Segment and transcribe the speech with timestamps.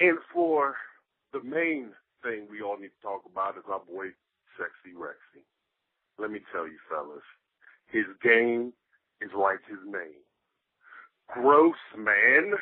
[0.00, 0.76] And for
[1.32, 1.90] the main
[2.22, 4.08] thing we all need to talk about is our boy,
[4.58, 5.44] Sexy Rexy.
[6.18, 7.24] Let me tell you, fellas,
[7.90, 8.72] his game
[9.20, 10.20] is like his name.
[11.28, 12.52] Gross, man.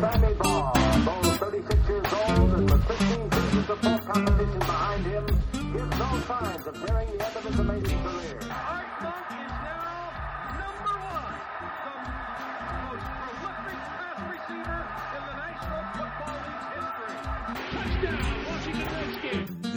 [0.00, 0.72] Sandy Ball,
[1.04, 6.20] though 36 years old and with 15 seasons of full competition behind him, gives no
[6.26, 8.67] signs of nearing the end of his amazing career.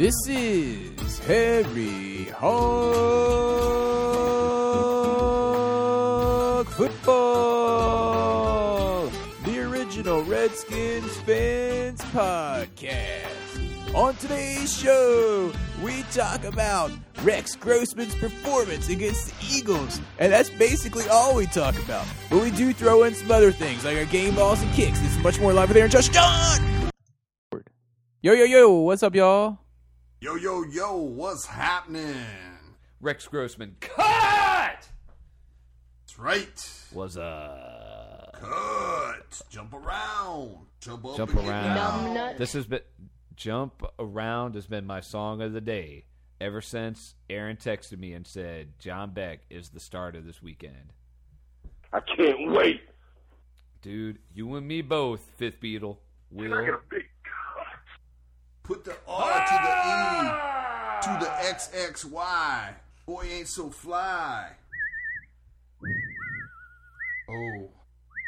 [0.01, 2.65] This is Harry Hog
[6.69, 7.51] Football,
[9.45, 13.93] the original Redskins fans podcast.
[13.93, 16.89] On today's show, we talk about
[17.21, 22.07] Rex Grossman's performance against the Eagles, and that's basically all we talk about.
[22.31, 24.99] But we do throw in some other things like our game balls and kicks.
[25.03, 26.59] Is much more live with Aaron Josh John.
[28.23, 29.60] Yo yo yo, what's up, y'all?
[30.23, 32.15] Yo, yo, yo, what's happening?
[32.99, 34.87] Rex Grossman cut
[36.03, 36.85] That's right.
[36.93, 39.41] was uh Cut.
[39.49, 40.57] Jump around.
[40.79, 42.13] Jump up Jump and get around.
[42.13, 42.35] down.
[42.37, 42.81] this has been
[43.35, 46.05] jump around has been my song of the day
[46.39, 50.93] ever since Aaron texted me and said John Beck is the starter this weekend.
[51.93, 52.81] I can't wait.
[53.81, 55.97] Dude, you and me both, Fifth Beatle.
[56.37, 57.10] Can I get Will a big cut?
[58.63, 62.73] Put the R to the E to the XXY.
[63.05, 64.51] Boy ain't so fly.
[67.29, 67.69] Oh,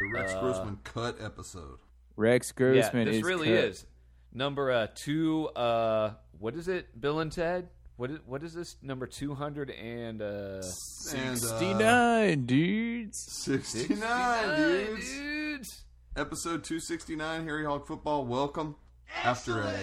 [0.01, 1.77] the Rex Uh, Grossman cut episode.
[2.15, 3.05] Rex Grossman.
[3.07, 3.55] yeah, this is really cut.
[3.65, 3.85] is
[4.33, 5.49] number uh, two.
[5.49, 7.69] Uh, what is it, Bill and Ted?
[7.95, 13.17] What is what is this number two hundred and uh, And, uh, 69 dudes.
[13.19, 15.11] 69, dudes.
[15.11, 15.83] dudes?
[16.15, 18.25] Episode 269, Harry Hog Football.
[18.25, 18.75] Welcome.
[19.23, 19.77] After a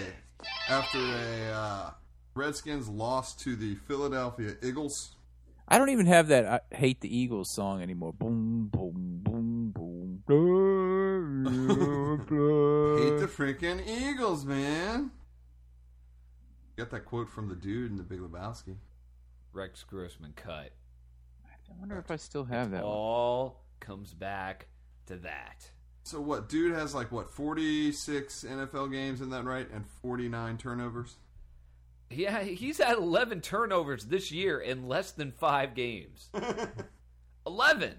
[0.69, 1.89] after a uh,
[2.33, 5.15] Redskins loss to the Philadelphia Eagles.
[5.67, 8.13] I don't even have that I hate the Eagles song anymore.
[8.13, 9.91] Boom boom boom boom.
[13.01, 15.11] Hate the freaking Eagles, man.
[16.77, 18.75] Got that quote from the dude in the Big Lebowski.
[19.53, 20.71] Rex Grossman cut.
[21.45, 22.93] I wonder if I still have that one.
[22.93, 24.67] All comes back
[25.07, 25.69] to that.
[26.03, 26.49] So what?
[26.49, 27.29] Dude has like what?
[27.29, 29.69] Forty six NFL games, in that right?
[29.71, 31.15] And forty nine turnovers.
[32.13, 36.29] Yeah, he's had 11 turnovers this year in less than five games.
[37.47, 37.95] 11.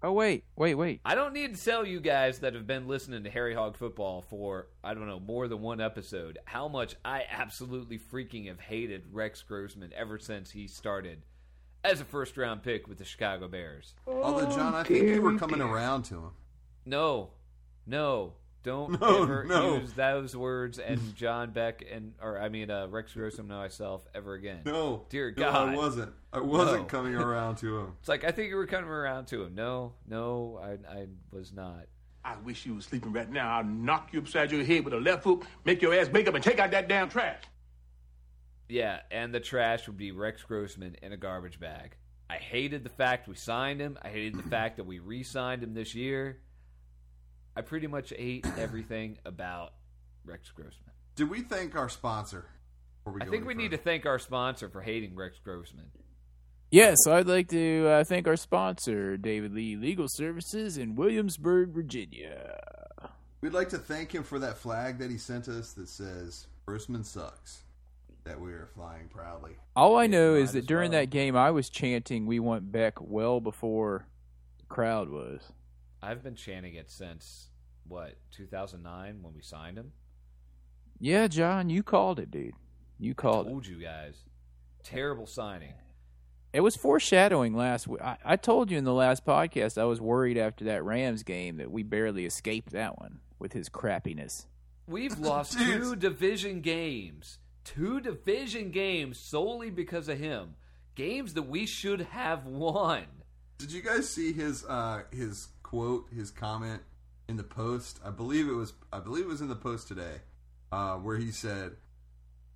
[0.00, 1.00] Oh wait, wait, wait.
[1.04, 4.22] I don't need to tell you guys that have been listening to Harry Hog Football
[4.22, 9.04] for, I don't know, more than one episode, how much I absolutely freaking have hated
[9.12, 11.22] Rex Grossman ever since he started
[11.84, 13.94] as a first round pick with the Chicago Bears.
[14.06, 16.30] Although John, I think you were coming around to him.
[16.84, 17.30] No,
[17.86, 19.76] no, don't No, ever no.
[19.78, 24.06] use those words and John Beck and, or I mean, uh, Rex Grossman and myself
[24.14, 24.60] ever again.
[24.64, 25.52] No, Dear God.
[25.68, 26.12] no, I wasn't.
[26.32, 26.84] I wasn't No.
[26.84, 27.92] coming around to him.
[28.00, 29.54] It's like I think you were coming around to him.
[29.54, 31.86] No, no, I, I was not.
[32.24, 33.56] I wish you was sleeping right now.
[33.58, 36.34] I'll knock you upside your head with a left hook, make your ass wake up
[36.34, 37.42] and take out that damn trash.
[38.68, 41.96] Yeah, and the trash would be Rex Grossman in a garbage bag.
[42.30, 43.98] I hated the fact we signed him.
[44.02, 46.38] I hated the fact that we re-signed him this year.
[47.56, 49.72] I pretty much ate everything about
[50.24, 50.92] Rex Grossman.
[51.16, 52.46] Did we thank our sponsor?
[53.08, 55.86] before we I think any we need to thank our sponsor for hating Rex Grossman.
[56.70, 62.60] Yes, I'd like to uh, thank our sponsor, David Lee Legal Services in Williamsburg, Virginia.
[63.40, 67.04] We'd like to thank him for that flag that he sent us that says "Grossman
[67.04, 67.62] sucks."
[68.28, 69.52] That we are flying proudly.
[69.74, 71.00] All I know is that during well.
[71.00, 74.06] that game, I was chanting "We want Beck" well before
[74.58, 75.40] the crowd was.
[76.02, 77.48] I've been chanting it since
[77.86, 79.92] what 2009 when we signed him.
[81.00, 82.52] Yeah, John, you called it, dude.
[82.98, 83.50] You called it.
[83.50, 84.18] Told you guys,
[84.82, 85.72] terrible signing.
[86.52, 88.02] It was foreshadowing last week.
[88.02, 91.56] I, I told you in the last podcast I was worried after that Rams game
[91.56, 94.44] that we barely escaped that one with his crappiness.
[94.86, 97.38] We've lost two division games.
[97.74, 100.54] Two division games solely because of him.
[100.94, 103.04] Games that we should have won.
[103.58, 106.80] Did you guys see his uh, his quote, his comment
[107.28, 108.00] in the post?
[108.04, 110.16] I believe it was I believe it was in the post today,
[110.72, 111.72] uh, where he said,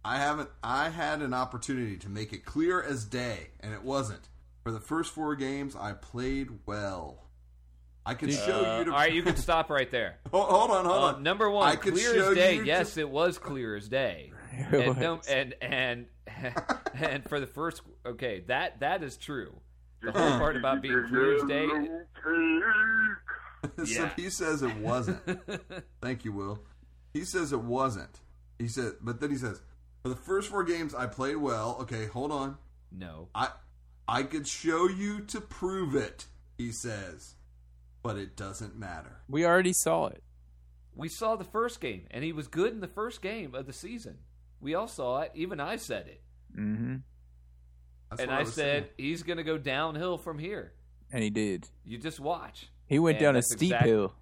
[0.05, 4.29] "I haven't I had an opportunity to make it clear as day, and it wasn't.
[4.65, 7.19] For the first four games, I played well.
[8.05, 10.17] I can show Uh, you to all right, you can stop right there.
[10.33, 11.23] Hold, hold on, hold Uh, on.
[11.23, 12.61] number one, I clear as day.
[12.65, 14.32] Yes, it was clear as day.
[14.73, 16.07] It and, no, and and
[16.95, 19.55] and for the first, okay, that that is true.
[20.03, 21.69] The whole part about being clear as day.
[23.85, 24.11] so Yeah.
[24.17, 25.21] he says it wasn't.
[26.03, 26.59] Thank you, Will.
[27.15, 28.21] He says it wasn't.
[28.59, 29.61] He said, but then he says,
[30.03, 31.79] for the first four games I played well.
[31.83, 32.59] Okay, hold on.
[32.91, 33.29] No.
[33.35, 33.51] I
[34.09, 36.27] I could show you to prove it.
[36.59, 37.37] He says,
[38.03, 39.21] but it doesn't matter.
[39.29, 40.23] We already saw it.
[40.95, 43.73] We saw the first game, and he was good in the first game of the
[43.73, 44.19] season.
[44.63, 45.33] We all saw it.
[45.35, 46.23] Even I said it.
[46.57, 46.97] Mm-hmm.
[48.11, 48.85] That's and what I, said saying.
[48.97, 50.73] he's going to go downhill from here.
[51.11, 51.69] And he did.
[51.85, 52.71] You just watch.
[52.87, 54.15] He went And down a steep exact- hill.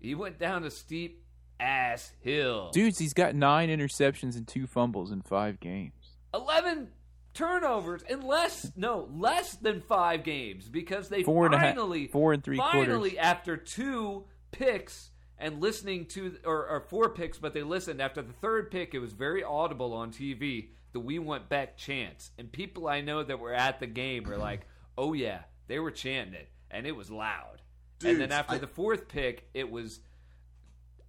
[0.00, 1.24] He went down a steep
[1.60, 2.70] ass hill.
[2.72, 6.16] Dudes, he's got nine interceptions and two fumbles in five games.
[6.34, 6.88] 11
[7.34, 12.06] turnovers in less no less than five games because they Four and a half- finally
[12.08, 13.18] four and three finally quarters.
[13.18, 15.10] after two picks
[15.42, 18.98] and listening to or, or four picks but they listened after the third pick it
[19.00, 23.38] was very audible on tv the we want back chants and people i know that
[23.38, 24.66] were at the game were like
[24.96, 27.60] oh yeah they were chanting it and it was loud
[28.04, 30.00] and then after I- the fourth pick it was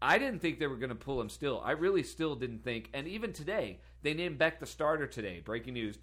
[0.06, 1.62] I didn't think they were going to pull him still.
[1.64, 2.90] I really still didn't think.
[2.94, 5.42] And even today, they named Beck the starter today.
[5.44, 5.98] Breaking news.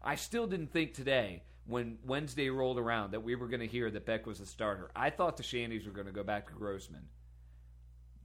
[0.00, 3.90] I still didn't think today, when Wednesday rolled around, that we were going to hear
[3.90, 4.90] that Beck was the starter.
[4.94, 7.08] I thought the Shandies were going to go back to Grossman,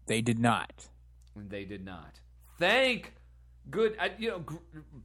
[0.08, 0.90] They did not.
[1.36, 2.20] and they did not.
[2.60, 3.14] Thank
[3.70, 3.96] good.
[4.00, 4.58] I, you know, Gr-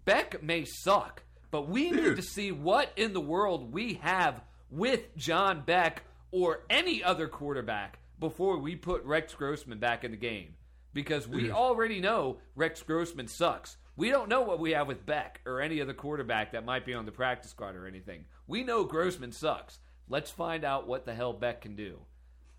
[0.05, 5.17] Beck may suck, but we need to see what in the world we have with
[5.17, 10.55] John Beck or any other quarterback before we put Rex Grossman back in the game.
[10.93, 13.77] Because we already know Rex Grossman sucks.
[13.97, 16.93] We don't know what we have with Beck or any other quarterback that might be
[16.95, 18.27] on the practice squad or anything.
[18.47, 19.79] We know Grossman sucks.
[20.09, 21.99] Let's find out what the hell Beck can do.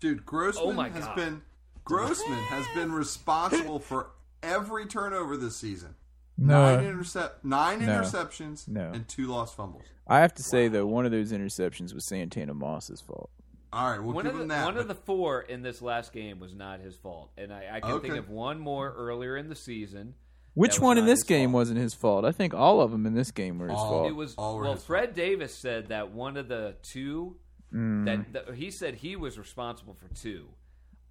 [0.00, 1.16] Dude, Grossman Oh my has God.
[1.16, 1.42] been
[1.84, 4.10] Grossman has been responsible for
[4.42, 5.94] every turnover this season.
[6.36, 6.76] No.
[6.76, 7.86] Nine intercept nine No.
[8.00, 8.90] interceptions No.
[8.92, 9.84] and two lost fumbles.
[10.06, 13.30] I have to say though, one of those interceptions was Santana Moss's fault.
[13.72, 14.64] All right, we'll one give of him the, that.
[14.64, 17.80] one of the four in this last game was not his fault, and I, I
[17.80, 20.14] can think of one more earlier in the season.
[20.58, 21.54] Which one in this game fault.
[21.60, 22.24] wasn't his fault?
[22.24, 24.08] I think all of them in this game were his All- fault.
[24.08, 24.72] It was all were well.
[24.74, 27.36] his Fred Davis said that one of the two
[27.72, 28.06] Mm.
[28.06, 30.48] that, that he said he was responsible for two.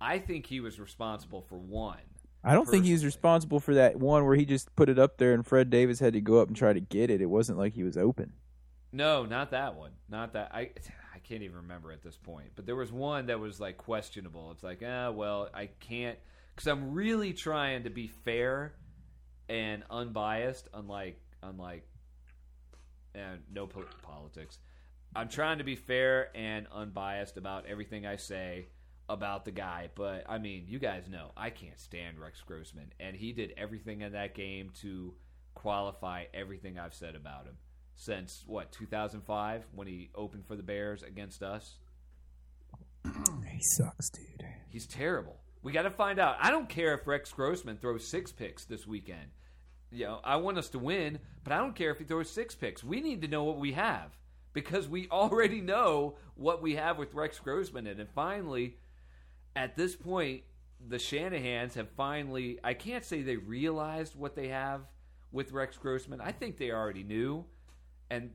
[0.02, 2.00] I think he was responsible for one.
[2.44, 5.18] I don't think he was responsible for that one where he just put it up
[5.18, 7.22] there and Fred Davis had to go up and try to get it.
[7.22, 8.34] It wasn't like he was open.
[8.92, 9.92] No, not that one.
[10.10, 10.52] Not that.
[10.54, 10.72] I
[11.16, 12.52] I can't even remember at this point.
[12.56, 14.50] But there was one that was like questionable.
[14.52, 16.18] It's like, ah, well, I can't
[16.56, 18.74] because I'm really trying to be fair
[19.50, 20.70] and unbiased.
[20.74, 21.88] Unlike unlike
[23.16, 24.60] and no po- politics.
[25.16, 28.68] I'm trying to be fair and unbiased about everything I say
[29.10, 33.16] about the guy, but I mean, you guys know I can't stand Rex Grossman, and
[33.16, 35.14] he did everything in that game to
[35.56, 37.58] qualify everything I've said about him
[37.96, 41.78] since what 2005 when he opened for the Bears against us.
[43.50, 44.46] He sucks, dude.
[44.70, 45.40] He's terrible.
[45.68, 46.38] We got to find out.
[46.40, 49.31] I don't care if Rex Grossman throws six picks this weekend.
[49.92, 52.56] You know, I want us to win, but I don't care if he throws six
[52.56, 52.86] picks.
[52.86, 54.18] We need to know what we have
[54.54, 57.86] because we already know what we have with Rex Grossman.
[57.86, 58.78] And then finally,
[59.58, 60.44] at this point,
[60.88, 64.84] the Shanahans have finally, I can't say they realized what they have
[65.34, 66.22] with Rex Grossman.
[66.22, 67.44] I think they already knew.
[68.10, 68.31] And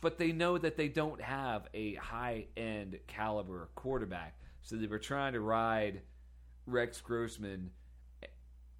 [0.00, 4.38] but they know that they don't have a high end caliber quarterback.
[4.62, 6.00] So they were trying to ride
[6.66, 7.70] Rex Grossman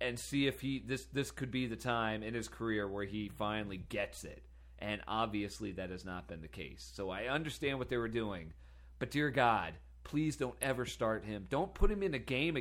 [0.00, 3.28] and see if he this this could be the time in his career where he
[3.28, 4.44] finally gets it.
[4.78, 6.90] And obviously that has not been the case.
[6.94, 8.52] So I understand what they were doing.
[8.98, 11.46] But dear God, please don't ever start him.
[11.48, 12.58] Don't put him in a game.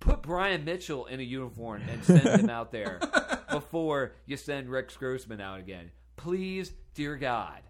[0.00, 3.00] Put Brian Mitchell in a uniform and send him out there
[3.50, 5.90] before you send Rex Grossman out again.
[6.16, 7.62] Please, dear God.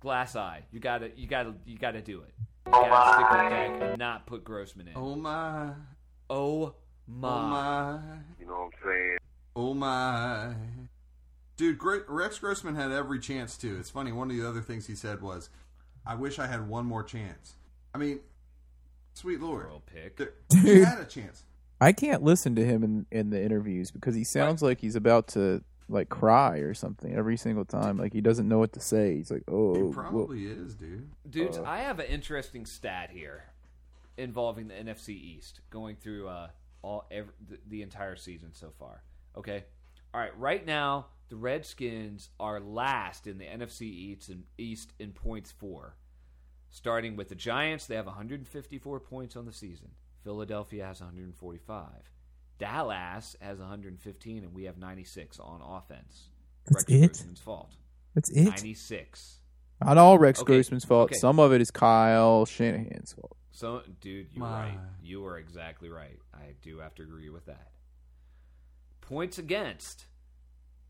[0.00, 0.64] Glass eye.
[0.70, 2.34] You gotta you gotta you gotta do it.
[2.66, 4.94] You gotta stick with Beck and not put Grossman in.
[4.96, 5.70] Oh my,
[6.30, 6.74] Oh oh
[7.06, 7.28] my.
[7.28, 8.00] my,
[8.40, 9.16] You know what I'm saying?
[9.56, 10.54] oh my.
[11.56, 13.78] Dude, Gre- Rex Grossman had every chance to.
[13.78, 14.10] It's funny.
[14.12, 15.50] One of the other things he said was,
[16.06, 17.54] "I wish I had one more chance."
[17.94, 18.20] I mean,
[19.12, 20.16] sweet lord, Throw a pick.
[20.16, 21.44] There- he had a chance.
[21.80, 25.28] I can't listen to him in, in the interviews because he sounds like he's about
[25.28, 27.98] to like cry or something every single time.
[27.98, 29.16] Like he doesn't know what to say.
[29.16, 31.10] He's like, "Oh, He well, probably is, dude.
[31.28, 33.44] Dudes, I have an interesting stat here
[34.16, 36.48] involving the NFC East going through uh,
[36.82, 39.02] all every, the, the entire season so far.
[39.36, 39.64] Okay,
[40.12, 40.38] all right.
[40.38, 45.96] Right now, the Redskins are last in the NFC East in, East in points for.
[46.70, 49.90] Starting with the Giants, they have 154 points on the season.
[50.24, 51.84] Philadelphia has 145.
[52.58, 56.28] Dallas has 115, and we have 96 on offense.
[56.66, 57.06] That's Rex it?
[57.08, 57.70] Grossman's fault.
[58.14, 59.40] that's it." 96.
[59.84, 61.10] Not all Rex Okay, Grossman's fault.
[61.10, 61.18] okay.
[61.18, 63.36] Some of it is Kyle Shanahan's fault.
[63.50, 64.68] So, dude, you're My.
[64.70, 64.78] right.
[65.02, 66.18] You are exactly right.
[66.32, 67.70] I do have to agree with that.
[69.00, 70.06] Points against.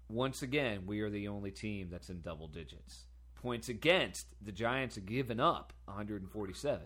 [0.08, 3.06] Once again, we are the only team that's in double digits.
[3.34, 4.26] Points against.
[4.40, 6.80] The Giants have given up 147.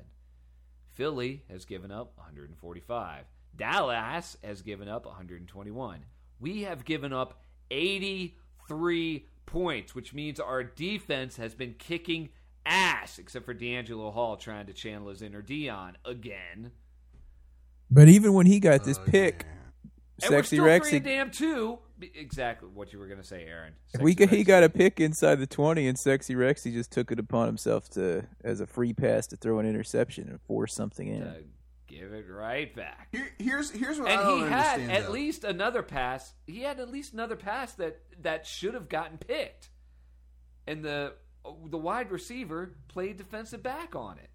[0.95, 3.25] Philly has given up 145.
[3.57, 6.05] Dallas has given up 121.
[6.41, 12.29] We have given up 83 points, which means our defense has been kicking
[12.67, 16.73] ass, except for DeAngelo Hall trying to channel his inner Deion again.
[17.91, 19.47] But even when he got this Oh, pick,
[20.21, 20.29] yeah.
[20.29, 21.79] Sexy still Rex, damn two.
[21.99, 23.73] Be- Exactly what you were going to say, Aaron.
[24.01, 27.11] we got, he got a pick inside the twenty, and Sexy Rex he just took
[27.11, 31.09] it upon himself to as a free pass to throw an interception and force something
[31.09, 31.21] in.
[31.21, 31.45] to
[31.99, 33.09] give it right back.
[33.13, 35.13] Here, here's here's what I And don't he had at though.
[35.13, 36.33] least another pass.
[36.47, 39.71] He had at least another pass that that should have gotten picked,
[40.67, 41.15] and the
[41.71, 44.31] the wide receiver played defensive back on it.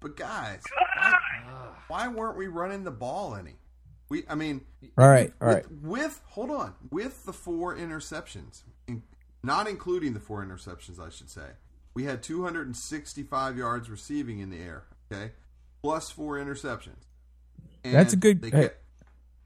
[0.00, 0.62] But guys,
[0.96, 1.14] why,
[1.48, 1.84] ah.
[1.88, 3.54] why weren't we running the ball any?
[4.10, 4.60] We, I mean,
[4.98, 5.72] All right, all with, right.
[5.82, 9.02] with hold on, with the four interceptions, in,
[9.42, 11.46] not including the four interceptions, I should say,
[11.94, 14.84] we had 265 yards receiving in the air.
[15.10, 15.32] Okay,
[15.84, 17.04] plus four interceptions.
[17.84, 18.82] And That's a good- They hey, kept,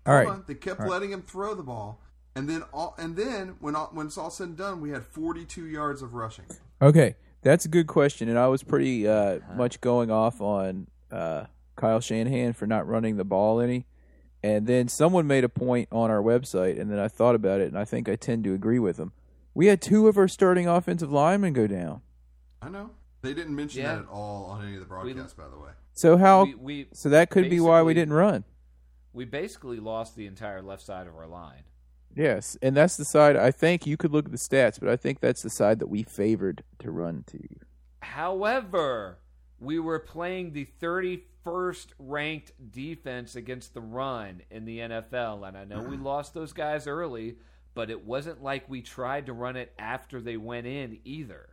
[0.07, 0.33] all hold right.
[0.35, 0.93] on, they kept All right.
[0.93, 2.01] letting him throw the ball,
[2.37, 5.05] and then all, and then when all, when it's all said and done, we had
[5.05, 6.45] 42 yards of rushing.
[6.81, 11.47] Okay, that's a good question, and I was pretty uh, much going off on uh,
[11.75, 13.87] Kyle Shanahan for not running the ball any.
[14.41, 17.67] And then someone made a point on our website, and then I thought about it,
[17.67, 19.11] and I think I tend to agree with them.
[19.53, 22.03] We had two of our starting offensive linemen go down.
[22.63, 22.91] I know
[23.23, 23.95] they didn't mention Yeah.
[23.97, 25.71] that at all on any of the broadcasts, by the way.
[25.93, 26.45] So how?
[26.45, 28.45] We, we so that could be why we didn't run.
[29.13, 31.65] we basically lost the entire left side of our line.
[32.15, 34.97] Yes, and that's the side I think you could look at the stats, but I
[34.97, 37.41] think that's the side that we favored to run to.
[38.01, 39.19] However,
[39.61, 45.65] we were playing the 31st ranked defense against the run in the NFL, and I
[45.65, 46.05] know we mm.
[46.05, 47.37] lost those guys early,
[47.75, 51.51] but it wasn't like we tried to run it after they went in either.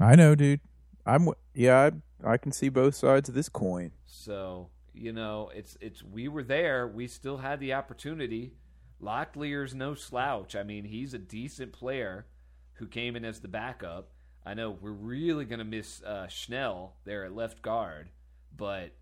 [0.00, 0.60] I know, dude.
[1.04, 1.90] I'm yeah,
[2.24, 3.92] I, I can see both sides of this coin.
[4.06, 6.86] So you know, it's it's we were there.
[6.86, 8.54] We still had the opportunity.
[9.00, 10.54] Locklear's no slouch.
[10.54, 12.26] I mean, he's a decent player
[12.74, 14.10] who came in as the backup.
[14.44, 18.10] I know we're really going to miss uh, Schnell there at left guard,
[18.56, 18.92] but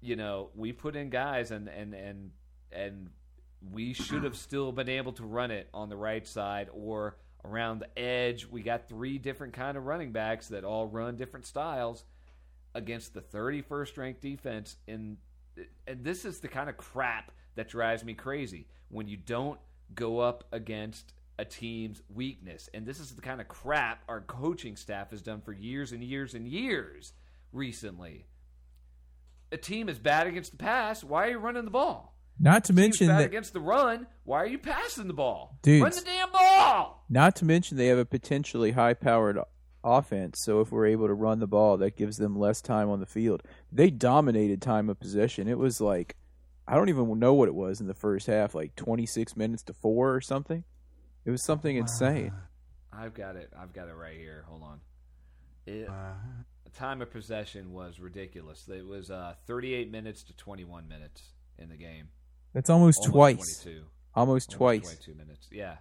[0.00, 2.30] you know we put in guys and and and
[2.72, 3.10] and
[3.70, 7.80] we should have still been able to run it on the right side or around
[7.80, 8.46] the edge.
[8.46, 12.04] We got three different kind of running backs that all run different styles
[12.74, 14.76] against the 31st ranked defense.
[14.86, 15.18] In
[15.86, 19.58] and this is the kind of crap that drives me crazy when you don't
[19.94, 22.68] go up against a team's weakness.
[22.72, 26.04] And this is the kind of crap our coaching staff has done for years and
[26.04, 27.12] years and years
[27.52, 28.26] recently.
[29.52, 32.72] A team is bad against the pass why are you running the ball Not to
[32.72, 35.82] mention that against the run why are you passing the ball Dudes.
[35.82, 39.38] run the damn ball Not to mention they have a potentially high powered
[39.84, 43.00] offense, so if we're able to run the ball, that gives them less time on
[43.00, 43.42] the field.
[43.72, 45.48] They dominated time of possession.
[45.48, 46.16] It was like
[46.66, 49.62] I don't even know what it was in the first half, like twenty six minutes
[49.64, 50.64] to four or something.
[51.24, 52.32] It was something insane.
[52.92, 54.80] i've got it i've got it right here hold on
[55.66, 56.14] it, Uh,
[56.64, 58.66] The time of possession was ridiculous.
[58.68, 61.22] It was uh, 38 minutes to 21 minutes
[61.58, 62.08] in the game.
[62.52, 63.62] That's almost, Almost twice.
[63.62, 63.70] 22.
[63.70, 64.82] Almost Almost twice.
[64.82, 65.48] 22 minutes.
[65.52, 65.76] Yeah.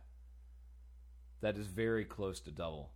[1.42, 2.92] That is very close to double.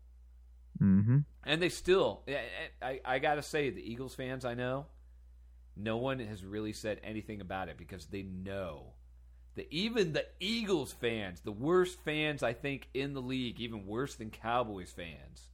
[0.81, 1.19] Mm-hmm.
[1.45, 2.41] And they still, I,
[2.81, 4.87] I, I got to say, the Eagles fans I know,
[5.75, 8.93] no one has really said anything about it because they know
[9.55, 14.15] that even the Eagles fans, the worst fans I think in the league, even worse
[14.15, 15.49] than Cowboys fans,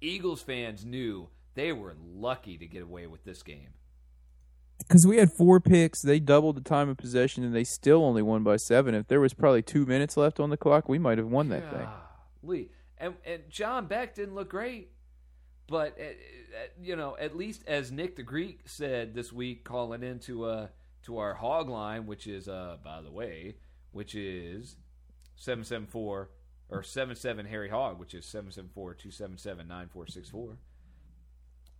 [0.00, 3.70] Eagles fans knew they were lucky to get away with this game.
[4.88, 8.22] Because we had four picks, they doubled the time of possession, and they still only
[8.22, 8.94] won by seven.
[8.94, 11.70] If there was probably two minutes left on the clock, we might have won that
[11.70, 11.88] thing.
[12.44, 12.68] Golly.
[12.98, 14.92] And and John Beck didn't look great,
[15.66, 16.04] but uh,
[16.80, 20.68] you know, at least as Nick the Greek said this week, calling into uh
[21.04, 23.56] to our hog line, which is uh by the way,
[23.90, 24.76] which is
[25.34, 26.30] seven seven four
[26.68, 30.06] or seven seven Harry Hog, which is seven seven four two seven seven nine four
[30.06, 30.58] six four.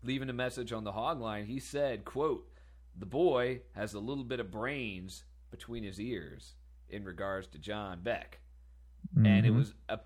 [0.02, 2.48] Leaving a message on the hog line, he said, "quote
[2.98, 6.54] The boy has a little bit of brains between his ears
[6.88, 8.38] in regards to John Beck."
[9.16, 9.56] and it Mhm.
[9.56, 10.00] was a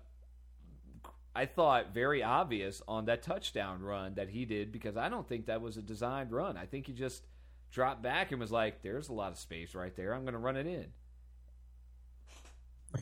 [1.35, 5.45] I thought very obvious on that touchdown run that he did because I don't think
[5.45, 6.57] that was a designed run.
[6.57, 7.23] I think he just
[7.69, 10.15] dropped back and was like, "There's a lot of space right there.
[10.15, 10.91] I'm going to run it in."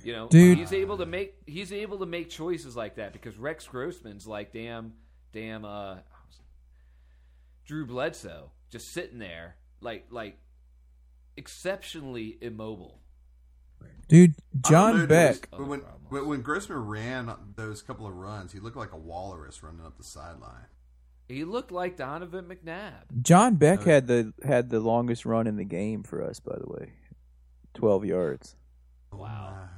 [0.03, 0.57] You know, Dude.
[0.57, 4.51] he's able to make he's able to make choices like that because Rex Grossman's like
[4.51, 4.93] damn
[5.31, 5.99] damn uh,
[7.65, 10.37] Drew Bledsoe just sitting there like like
[11.37, 13.01] exceptionally immobile.
[14.07, 15.47] Dude, I don't know, John dude, Beck.
[15.51, 15.79] But when,
[16.09, 19.97] when when Grossman ran those couple of runs, he looked like a walrus running up
[19.97, 20.67] the sideline.
[21.27, 23.21] He looked like Donovan McNabb.
[23.23, 23.91] John Beck Okay.
[23.93, 26.93] had the had the longest run in the game for us, by the way,
[27.73, 28.55] twelve yards.
[29.11, 29.69] Wow.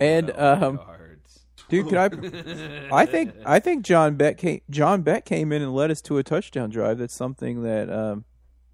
[0.00, 1.40] And, um, yards.
[1.68, 2.04] Dude, could I?
[2.92, 6.16] I think I think John Beck came, John Beck came in and led us to
[6.18, 6.98] a touchdown drive.
[6.98, 8.24] That's something that um,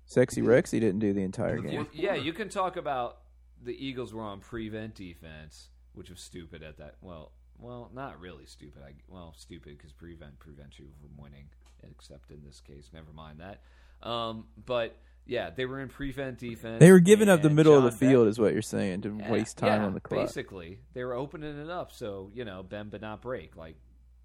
[0.07, 1.89] Sexy Rexy didn't do the entire game.
[1.93, 3.19] yeah, you can talk about
[3.63, 6.97] the Eagles were on prevent defense, which was stupid at that.
[7.01, 8.83] Well, well, not really stupid.
[8.87, 11.49] I, well, stupid because prevent prevents you from winning,
[11.89, 12.91] except in this case.
[12.93, 13.61] Never mind that.
[14.07, 14.97] Um, but
[15.27, 16.81] yeah, they were in prevent defense.
[16.81, 19.17] They were giving up the middle of the field, Beck- is what you're saying, to
[19.19, 20.27] Yeah, waste time yeah, on the clock.
[20.27, 23.77] Basically, they were opening it up so you know bend but not break, like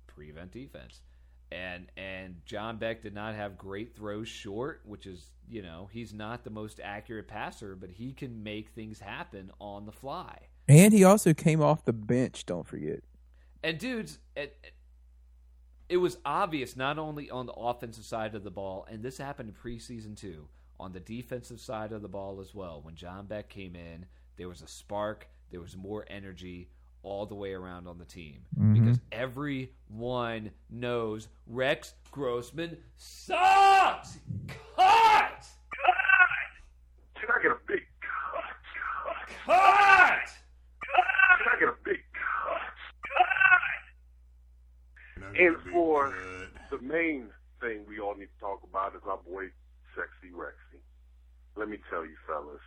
[0.08, 1.02] prevent defense.
[1.51, 6.13] And and John Beck did not have great throws short, which is you know he's
[6.13, 10.38] not the most accurate passer, but he can make things happen on the fly.
[10.68, 12.46] And he also came off the bench.
[12.46, 13.00] Don't forget.
[13.63, 14.74] And dudes, it,
[15.89, 19.50] it was obvious not only on the offensive side of the ball, and this happened
[19.50, 20.48] in preseason too,
[20.79, 22.82] on the defensive side of the ball as well.
[22.84, 24.06] When John Beck came in,
[24.38, 26.70] there was a spark, there was more energy
[27.03, 28.74] all the way around on the team mm-hmm.
[28.74, 34.18] because everyone knows Rex Grossman sucks.
[34.48, 34.58] Cut!
[34.75, 36.51] Cut!
[37.15, 38.44] Can I get a big cut?
[39.46, 40.29] Cut!
[41.38, 42.75] Can I get a big cut?
[45.18, 45.39] cut?
[45.39, 46.13] And for
[46.70, 47.29] the main
[47.62, 49.46] thing we all need to talk about is our boy,
[49.96, 50.79] Sexy Rexy.
[51.56, 52.62] Let me tell you, fellas,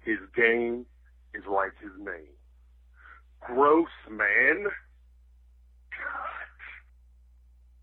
[0.00, 0.86] his game
[1.34, 2.34] is like his name.
[3.46, 4.64] Gross, man.
[5.90, 6.00] Cut.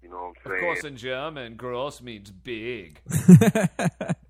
[0.02, 0.56] You know what I'm saying?
[0.56, 3.00] Of course, in German, gross means big.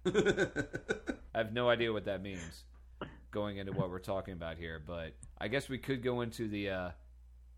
[0.06, 2.64] I have no idea what that means
[3.32, 6.70] going into what we're talking about here, but I guess we could go into the
[6.70, 6.90] uh,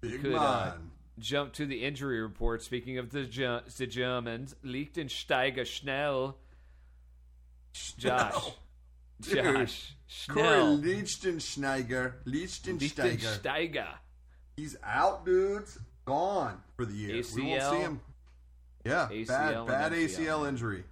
[0.02, 0.92] Big could, uh, man.
[1.18, 2.62] jump to the injury report.
[2.62, 6.38] Speaking of the, Ger- the Germans, Lichtensteiger Schnell.
[7.98, 8.52] Josh.
[9.22, 9.44] Dude.
[9.44, 9.96] Josh.
[10.30, 10.78] Kory Schnell.
[10.80, 12.14] Lichtensteiger.
[12.26, 13.42] Lichtensteiger.
[13.42, 13.88] Liechtensteiger.
[14.56, 15.80] He's out, dudes.
[16.06, 17.24] Gone for the year.
[17.36, 18.02] We won't see him.
[18.86, 20.18] Yeah, ACL bad, bad MCL.
[20.20, 20.84] ACL injury.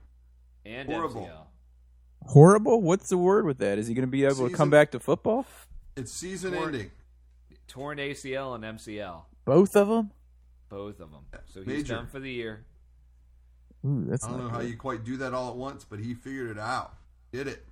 [0.65, 1.25] And Horrible.
[1.25, 2.29] MCL.
[2.31, 2.81] Horrible.
[2.81, 3.77] What's the word with that?
[3.77, 5.45] Is he going to be able to come back to football?
[5.97, 6.91] It's season Poor- ending.
[7.67, 9.23] Torn ACL and MCL.
[9.45, 10.11] Both of them.
[10.69, 11.25] Both of them.
[11.53, 11.95] So he's Major.
[11.95, 12.63] done for the year.
[13.85, 15.99] Ooh, that's I don't not know how you quite do that all at once, but
[15.99, 16.93] he figured it out.
[17.33, 17.65] Did it.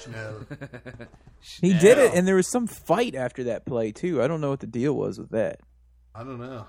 [0.00, 0.46] Schnell.
[1.60, 4.22] He did it, and there was some fight after that play too.
[4.22, 5.60] I don't know what the deal was with that.
[6.14, 6.66] I don't know.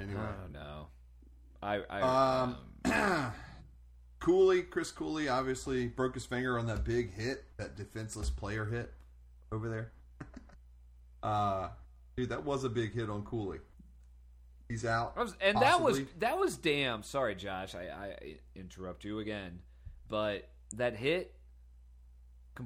[0.00, 0.20] Anyway.
[0.20, 0.86] I don't know.
[1.62, 2.44] I, I
[2.84, 3.32] Um,
[4.20, 8.92] Cooley, Chris Cooley, obviously broke his finger on that big hit, that defenseless player hit
[9.52, 9.92] over there.
[11.22, 11.68] uh,
[12.16, 13.58] dude, that was a big hit on Cooley.
[14.68, 15.14] He's out.
[15.16, 16.14] I was- and that was Possibly.
[16.20, 17.02] that was damn.
[17.02, 19.60] Sorry, Josh, I, I interrupt you again,
[20.08, 21.34] but that hit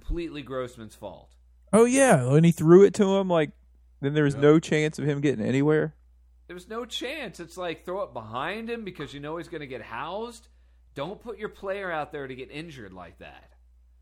[0.01, 1.31] completely Grossman's fault.
[1.73, 3.51] Oh yeah, when he threw it to him, like
[4.01, 4.41] then there was Yeah.
[4.43, 5.95] no chance of him getting anywhere.
[6.47, 7.41] There was no chance.
[7.41, 10.49] It's like throw it behind him because you know he's going to get housed.
[10.95, 13.51] Don't put your player out there to get injured like that.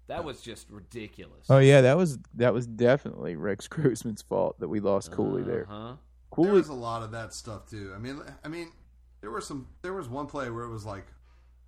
[0.08, 1.46] That was just ridiculous.
[1.48, 5.66] Oh yeah, that was that was definitely Rex Grossman's fault that we lost Cooley there.
[5.68, 5.86] Huh?
[5.88, 5.96] There
[6.30, 7.92] Cooley, was a lot of that stuff too.
[7.94, 8.72] I mean, I mean,
[9.20, 9.68] there was some.
[9.82, 11.06] There was one play where it was like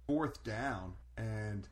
[0.07, 1.69] fourth down, and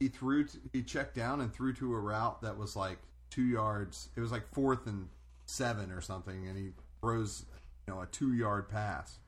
[0.00, 0.44] he threw.
[0.44, 2.98] To, he checked down and threw to a route that was like
[3.30, 4.08] two yards.
[4.16, 5.08] It was like fourth and
[5.46, 7.44] seven or something, and he throws,
[7.86, 9.18] you know, a two-yard pass.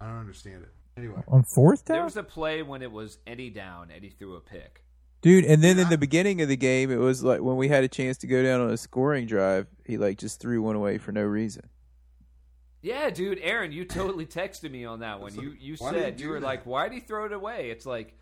[0.00, 0.70] I don't understand it.
[0.96, 4.10] Anyway, on fourth down, There was a play when it was Eddie down and he
[4.10, 4.82] threw a pick.
[5.22, 5.44] dude.
[5.44, 7.88] And then in the beginning of the game, it was like when we had a
[7.88, 11.12] chance to go down on a scoring drive, he like just threw one away for
[11.12, 11.68] no reason.
[12.82, 15.34] Yeah, dude, Aaron, you totally texted me on that one.
[15.34, 16.46] You you Why did he said you do were that?
[16.46, 18.18] like, "Why would he throw it away?" It's like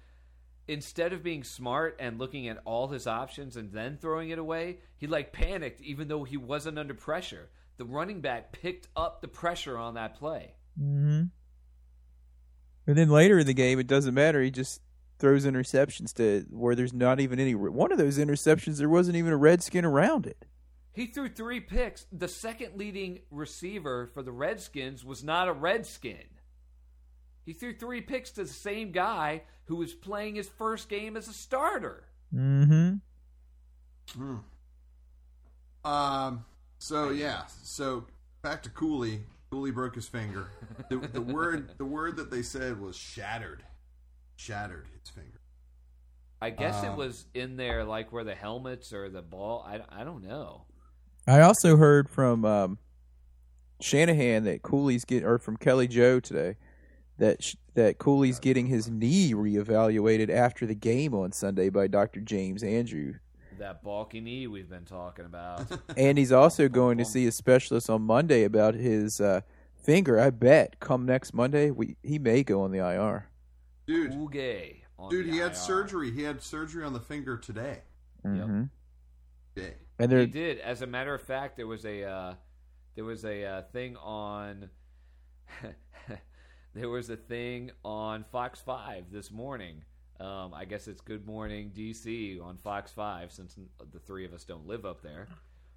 [0.68, 4.78] instead of being smart and looking at all his options and then throwing it away,
[4.96, 7.48] he like panicked even though he wasn't under pressure.
[7.78, 10.54] The running back picked up the pressure on that play.
[10.80, 11.24] Mm-hmm.
[12.86, 14.42] And then later in the game, it doesn't matter.
[14.42, 14.80] He just
[15.18, 17.54] throws interceptions to where there's not even any.
[17.54, 20.46] One of those interceptions, there wasn't even a redskin around it.
[20.92, 22.06] He threw three picks.
[22.12, 26.24] The second leading receiver for the Redskins was not a Redskin.
[27.48, 31.28] He threw three picks to the same guy who was playing his first game as
[31.28, 32.04] a starter.
[32.34, 32.96] Mm-hmm.
[35.82, 36.44] Um.
[36.78, 37.44] So yeah.
[37.62, 38.04] So
[38.42, 39.20] back to Cooley.
[39.50, 40.50] Cooley broke his finger.
[40.90, 43.62] The, the word the word that they said was shattered.
[44.36, 45.40] Shattered his finger.
[46.42, 49.66] I guess it Um, was in there, like where the helmets or the ball.
[49.66, 50.66] I, I don't know.
[51.26, 52.78] I also heard from um,
[53.80, 56.56] Shanahan that Cooley's get or from Kelly Joe today
[57.18, 62.20] that sh- that Cooley's getting his knee reevaluated after the game on Sunday by Dr.
[62.20, 63.14] James Andrew,
[63.58, 65.66] That balky knee we've been talking about.
[65.96, 69.42] and he's also going to see a specialist on Monday about his uh,
[69.76, 70.18] finger.
[70.18, 73.28] I bet come next Monday we he may go on the IR.
[73.86, 76.10] Dude, Oogie on dude, the he had surgery.
[76.10, 77.82] He had surgery on the finger today.
[78.22, 78.64] hmm
[79.54, 79.74] Today.
[79.98, 80.58] And He did.
[80.60, 82.34] As a matter of fact, there was a uh,
[82.94, 84.68] there was a uh, thing on
[86.74, 89.84] there was a thing on Fox Five this morning.
[90.20, 93.56] Um, I guess it's Good Morning DC on Fox Five, since
[93.92, 95.28] the three of us don't live up there.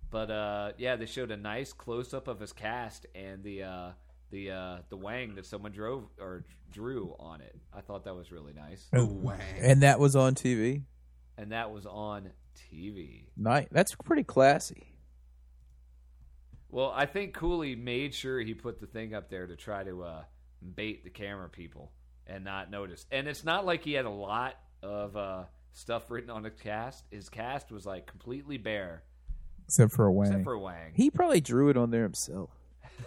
[0.10, 3.89] But uh, yeah, they showed a nice close up of his cast and the uh,
[4.32, 7.56] the uh, the wang that someone drove or drew on it.
[7.73, 9.39] I thought that was really nice, Oh, wang.
[9.60, 10.84] and that was on TV.
[11.38, 12.32] and that was on
[12.73, 13.25] TV.
[13.38, 13.67] Nice.
[13.71, 14.88] That's pretty classy.
[16.69, 20.04] Well, I think Cooley made sure he put the thing up there to try to
[20.04, 20.23] uh,
[20.76, 21.91] bait the camera people
[22.28, 23.06] and not notice.
[23.12, 25.43] And it's not like he had a lot of uh,
[25.74, 27.04] stuff written on his cast.
[27.12, 29.04] His cast was like completely bare,
[29.67, 30.28] Except for a wang.
[30.30, 30.91] except for Wang.
[30.95, 32.50] he probably drew it on there himself.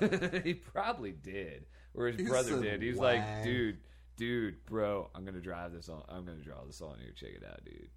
[0.44, 1.64] he probably did,
[1.94, 2.82] or his He brother said did.
[2.82, 3.20] He's Wang.
[3.20, 3.78] like, dude,
[4.16, 6.02] dude, bro, I'm gonna drive this on.
[6.08, 7.12] I'm gonna draw this on here.
[7.14, 7.88] Check it out, dude.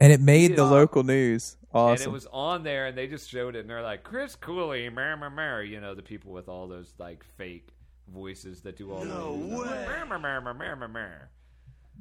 [0.00, 1.56] And it made the local news.
[1.72, 1.92] Awesome.
[1.92, 4.88] And it was on there, and they just showed it, and they're like, Chris Cooley,
[4.88, 5.62] mer, mer, mer.
[5.62, 7.68] You know, the people with all those like fake
[8.12, 11.30] voices that do all no the mer, mer, mer, mer, mer, mer, mer.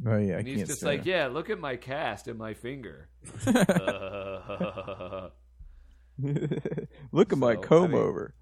[0.07, 1.09] oh yeah, I And he's can't just like, that.
[1.09, 3.09] yeah, look at my cast and my finger.
[3.45, 5.29] Uh,
[7.11, 8.33] Look at my So, I comb mean- over.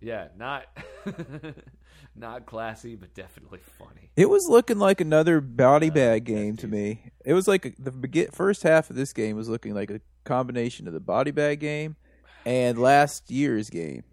[0.00, 0.66] Yeah, not
[2.16, 4.10] not classy, but definitely funny.
[4.16, 7.10] It was looking like another body Uh, bag game to me.
[7.24, 10.00] It was like a, the begi- first half of this game was looking like a
[10.24, 11.96] combination of the body bag game
[12.44, 14.04] and last year's game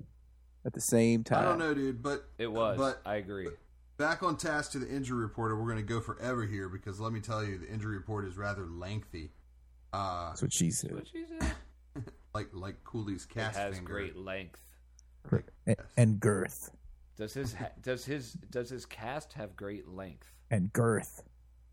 [0.65, 1.39] at the same time.
[1.39, 2.77] I don't know, dude, but It was.
[2.77, 3.49] But I agree.
[3.97, 5.57] back on task to the injury report.
[5.57, 8.37] We're going to go forever here because let me tell you, the injury report is
[8.37, 9.31] rather lengthy.
[9.93, 10.93] Uh, That's what she said.
[10.93, 11.51] What she said?
[12.33, 13.91] like like Cooley's It cast has finger.
[13.93, 14.59] great length.
[15.65, 16.71] And, and girth.
[17.17, 20.31] Does his does his does his cast have great length?
[20.51, 21.23] And girth.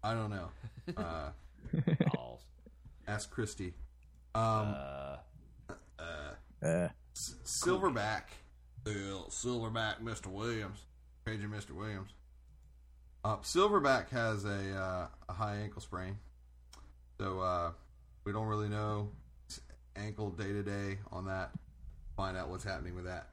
[0.02, 0.48] I don't know.
[0.96, 1.30] Uh,
[3.06, 3.74] ask Christy.
[4.34, 5.16] Um, Uh,
[6.62, 8.22] Uh, S- Silverback.
[8.84, 10.26] Sil- Silverback, Mr.
[10.26, 10.78] Williams.
[11.24, 11.70] Paging Mr.
[11.72, 12.10] Williams.
[13.24, 16.18] Uh, Silverback has a, uh, a high ankle sprain.
[17.18, 17.70] So uh,
[18.24, 19.08] we don't really know
[19.96, 21.50] ankle day to day on that.
[22.16, 23.28] Find out what's happening with that.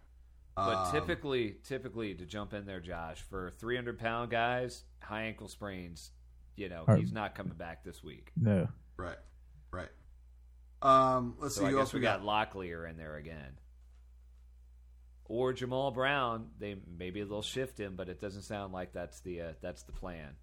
[0.56, 5.48] But Um, typically, typically to jump in there, Josh, for 300 pound guys, high ankle
[5.48, 6.12] sprains,
[6.56, 8.32] you know, Are- he's not coming back this week.
[8.36, 8.68] no.
[8.98, 9.18] Right,
[9.72, 9.90] right.
[10.82, 12.52] Um, let's So see I who guess else we we got got.
[12.54, 13.58] Locklear in there again.
[15.26, 19.42] Or Jammal Brown, they maybe they'll shift him, but it doesn't sound like that's the
[19.42, 20.36] uh, that's the plan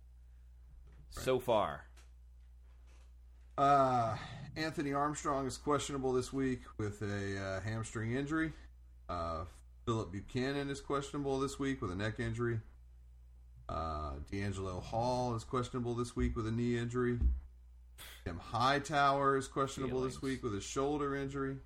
[1.11, 1.85] so far.
[3.59, 4.17] Uh,
[4.57, 8.53] Anthony Armstrong is questionable this week with a uh, hamstring injury.
[9.09, 9.45] Uh,
[9.89, 12.61] Phillip Buchanon is questionable this week with a neck injury.
[13.71, 17.19] Uh, DeAngelo Hall is questionable this week with a knee injury.
[18.27, 21.57] Tim Hightower is questionable this week with a shoulder injury.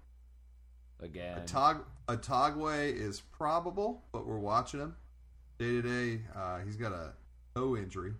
[1.00, 4.94] Again, Atog- Atogwe is probable, but we're watching him
[5.58, 6.20] day to day.
[6.32, 7.14] Uh, He's got a
[7.56, 8.12] toe injury.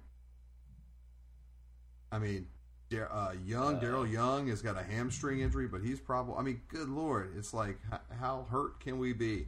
[2.11, 2.49] I mean,
[2.91, 3.79] Dar- uh, Young, Uh.
[3.79, 6.35] Darrel Young has got a hamstring injury, but he's probably.
[6.39, 7.79] I mean, good lord, it's like
[8.19, 9.47] how hurt can we be?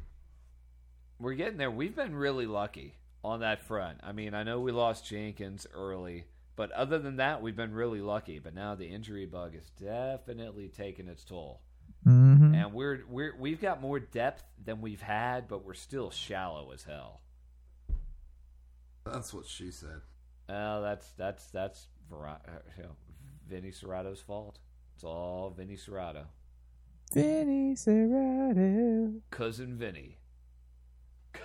[1.18, 1.70] We're getting there.
[1.70, 3.98] We've been really lucky on that front.
[4.03, 6.24] I mean, I know we lost Jenkins early,
[6.57, 8.38] but other than that, we've been really lucky.
[8.38, 11.61] But now the injury bug is definitely taking its toll.
[12.07, 12.55] Mm-hmm.
[12.55, 16.83] and we're we're we've got more depth than we've had, but we're still shallow as
[16.83, 17.20] hell.
[19.07, 20.03] That's what she said.
[20.48, 22.37] Well, that's that's that's Ver- uh,
[22.77, 22.96] you know,
[23.48, 24.59] Vinny Cerrato's fault.
[24.94, 26.24] It's all Vinny Cerrato,
[27.14, 29.20] Vinny Cerrato.
[29.31, 30.18] cousin Vinny.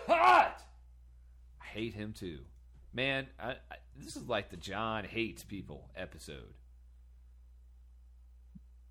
[0.06, 0.62] Cut.
[1.62, 2.40] I hate him too,
[2.94, 3.28] man.
[3.40, 6.54] I, I, this is like the John hates people episode.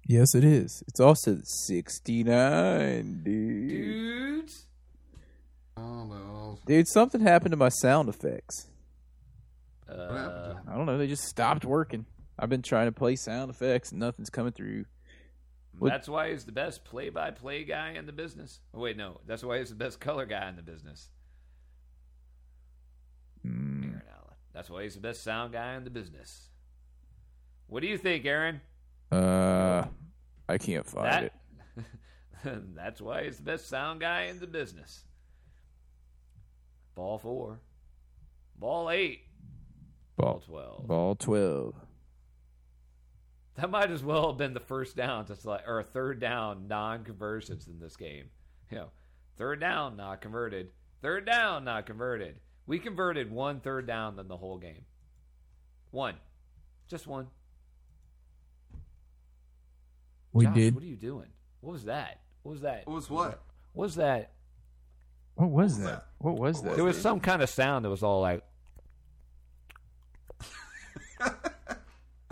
[0.07, 0.83] Yes, it is.
[0.89, 3.69] It's also 69, dude.
[3.69, 4.65] Dudes,
[5.77, 6.59] Oh no!
[6.67, 8.67] Dude, something happened to my sound effects.
[9.89, 10.99] uh, happened I don't know.
[10.99, 12.07] They just stopped working.
[12.39, 14.87] I've been trying to play sound effects and nothing's coming through.
[15.79, 18.61] What- That's why he's the best play-by-play guy in the business.
[18.75, 21.09] Oh, wait, no, that's why he's the best color guy in the business.
[23.47, 24.35] Mm, Aaron Allen.
[24.53, 26.49] That's why he's the best sound guy in the business.
[27.69, 28.61] What do you think, Aaron?
[29.13, 29.85] uh,
[30.49, 31.33] I can't find That- it.
[32.75, 35.05] That's why he's the best sound guy in the business.
[36.95, 37.61] Ball four.
[38.59, 39.21] Ball eight.
[40.17, 40.87] Ball Ball, 12.
[40.89, 41.75] ball twelve.
[43.59, 47.67] That might as well have been the first down, just like or third down non-conversions
[47.67, 48.27] in this game.
[48.71, 48.91] You know,
[49.37, 50.69] third down not converted,
[51.03, 52.37] third down not converted.
[52.69, 54.85] We converted one third down than the whole game.
[55.91, 56.15] One,
[56.87, 57.27] just one.
[60.33, 60.75] We Josh, did.
[60.77, 61.27] What are you doing?
[61.61, 62.21] What was that?
[62.45, 62.87] What was that?
[62.87, 63.43] What was what?
[63.73, 64.35] What was that?
[65.35, 65.85] What was was that?
[65.85, 66.05] that?
[66.19, 66.77] What was that?
[66.77, 68.45] There was some kind of sound that was all like.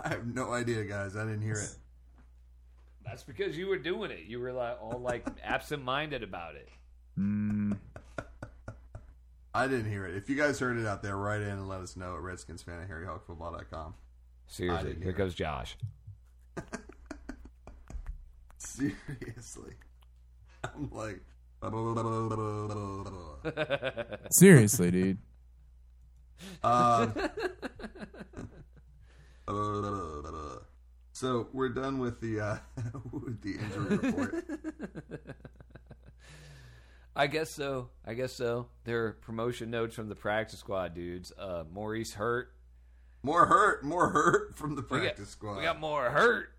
[0.07, 1.17] I have no idea, guys.
[1.17, 1.75] I didn't hear it.
[3.05, 4.21] That's because you were doing it.
[4.25, 6.69] You were like all like absent-minded about it.
[7.19, 7.77] Mm,
[9.53, 10.15] I didn't hear it.
[10.15, 12.83] If you guys heard it out there, write in and let us know at redskinsfan
[12.83, 13.95] at harryhogfootball.com.
[14.47, 15.75] Seriously, here hear goes Josh.
[18.57, 19.73] Seriously.
[20.63, 21.21] I'm like.
[24.29, 25.17] seriously, dude.
[26.63, 27.13] Um,
[31.13, 32.57] so we're done with the uh,
[33.11, 34.45] with the injury report.
[37.15, 37.89] I guess so.
[38.05, 38.67] I guess so.
[38.83, 41.31] There are promotion notes from the practice squad dudes.
[41.37, 42.53] Uh, Maurice Hurt.
[43.23, 45.57] More hurt, more hurt from the We got- practice squad.
[45.57, 46.49] We got more hurt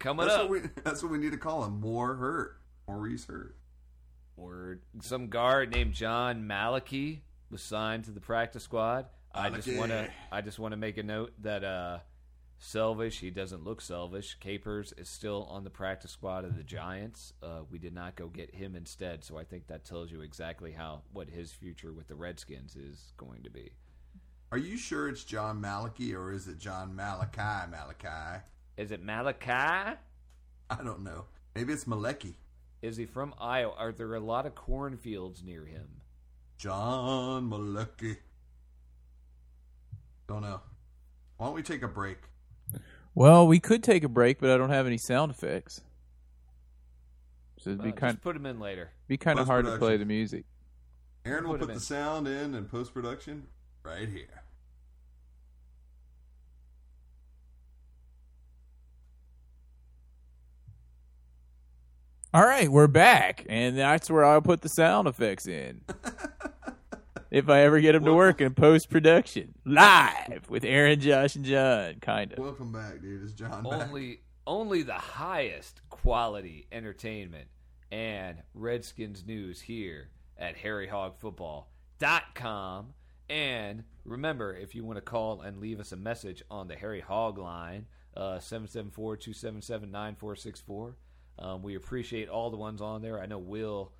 [0.00, 0.50] coming that's up.
[0.50, 1.80] what we that's what we need to call him.
[1.80, 3.54] More hurt, Maurice Hurt.
[4.36, 4.82] Word.
[5.00, 9.06] Some guard named John Malachi was signed to the practice squad.
[9.34, 10.08] I just want to.
[10.32, 11.98] I just want to make a note that uh,
[12.58, 13.20] Selvish.
[13.20, 14.34] He doesn't look Selvish.
[14.40, 17.32] Capers is still on the practice squad of the Giants.
[17.42, 20.72] Uh, we did not go get him instead, so I think that tells you exactly
[20.72, 23.70] how what his future with the Redskins is going to be.
[24.50, 28.42] Are you sure it's John Malachi or is it John Malachi Malachi?
[28.76, 29.98] Is it Malachi?
[30.70, 31.26] I don't know.
[31.54, 32.34] Maybe it's Malecki.
[32.80, 33.74] Is he from Iowa?
[33.76, 35.88] Are there a lot of cornfields near him?
[36.56, 38.16] John Malecki.
[40.28, 40.60] Don't know.
[41.36, 42.18] Why don't we take a break?
[43.18, 45.80] Well, we could take a break, but I don't have any sound effects,
[47.58, 48.92] so it'd Uh, be kind just put them in later.
[49.08, 50.44] be kind of hard to play the music.
[51.24, 51.80] Aaron will Put put him the in.
[51.80, 53.48] sound in and post production
[53.82, 54.44] right here.
[62.34, 65.80] All right, we're back, and that's where I'll put the sound effects in.
[67.30, 71.44] if I ever get them to work in post production, live with Aaron, Josh, and
[71.44, 72.38] John, kind of.
[72.38, 73.22] Welcome back, dude.
[73.22, 73.88] It's John back.
[73.88, 77.48] only only the highest quality entertainment
[77.92, 82.86] and Redskins news here at harryhogfootball.com.
[83.28, 87.00] And remember, if you want to call and leave us a message on the Harry
[87.00, 87.84] Hog line,
[88.16, 90.94] uh, 774-277-9464.
[91.38, 93.20] Um, we appreciate all the ones on there.
[93.20, 93.92] I know Will,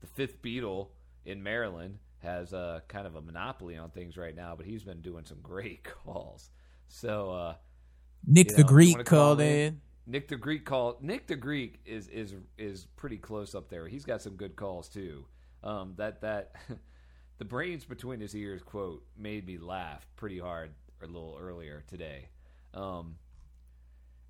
[0.00, 0.90] the fifth Beatle
[1.24, 5.00] in Maryland, has uh, kind of a monopoly on things right now, but he's been
[5.00, 6.50] doing some great calls.
[6.88, 7.54] So, uh,
[8.26, 9.46] Nick the know, Greek called in?
[9.46, 9.80] in.
[10.06, 11.02] Nick the Greek called.
[11.02, 13.88] Nick the Greek is is is pretty close up there.
[13.88, 15.24] He's got some good calls too.
[15.64, 16.52] Um, that that
[17.38, 20.70] the brains between his ears quote made me laugh pretty hard
[21.02, 22.28] a little earlier today.
[22.72, 23.16] Um,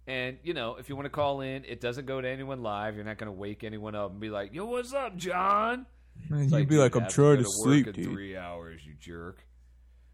[0.07, 2.95] and you know, if you want to call in, it doesn't go to anyone live.
[2.95, 5.87] You're not going to wake anyone up and be like, "Yo, what's up, John?"
[6.31, 8.05] You'd be dude, like, I'm trying to work sleep, dude.
[8.07, 9.45] Three hours, you jerk.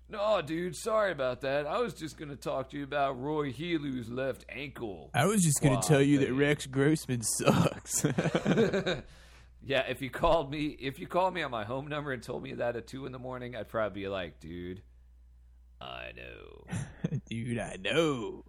[0.08, 1.66] No, dude, sorry about that.
[1.66, 5.10] I was just going to talk to you about Roy Helu's left ankle.
[5.14, 6.34] I was just going to tell you that.
[6.34, 8.04] Rex Grossman sucks.
[9.64, 12.42] yeah, if you called me, if you called me on my home number and told
[12.42, 14.82] me that at two in the morning, I'd probably be like, dude,
[15.80, 17.18] I know.
[17.28, 18.44] Dude, I know.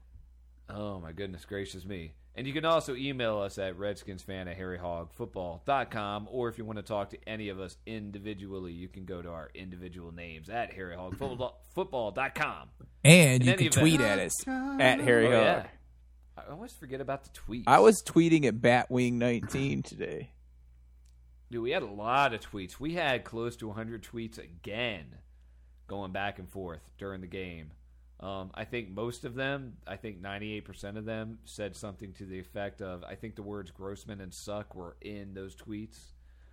[0.70, 2.14] Oh my goodness gracious me.
[2.36, 6.84] And you can also email us at redskinsfan at harryhogfootball.com or if you want to
[6.84, 12.70] talk to any of us individually, you can go to our individual names at harryhogfootball.com.
[13.04, 15.42] And In you can tweet event- at us at Harry Oh, Hog.
[15.44, 15.68] yeah.
[16.36, 17.66] I always forget about the tweets.
[17.68, 20.32] I was tweeting at Batwing19 today.
[21.52, 22.80] Dude, we had a lot of tweets.
[22.80, 25.18] We had close to 100 tweets again
[25.86, 27.70] going back and forth during the game.
[28.24, 32.40] Um, I think most of them, I think 98% of them said something to the
[32.40, 36.00] effect of, I think the words Grossman and suck were in those tweets.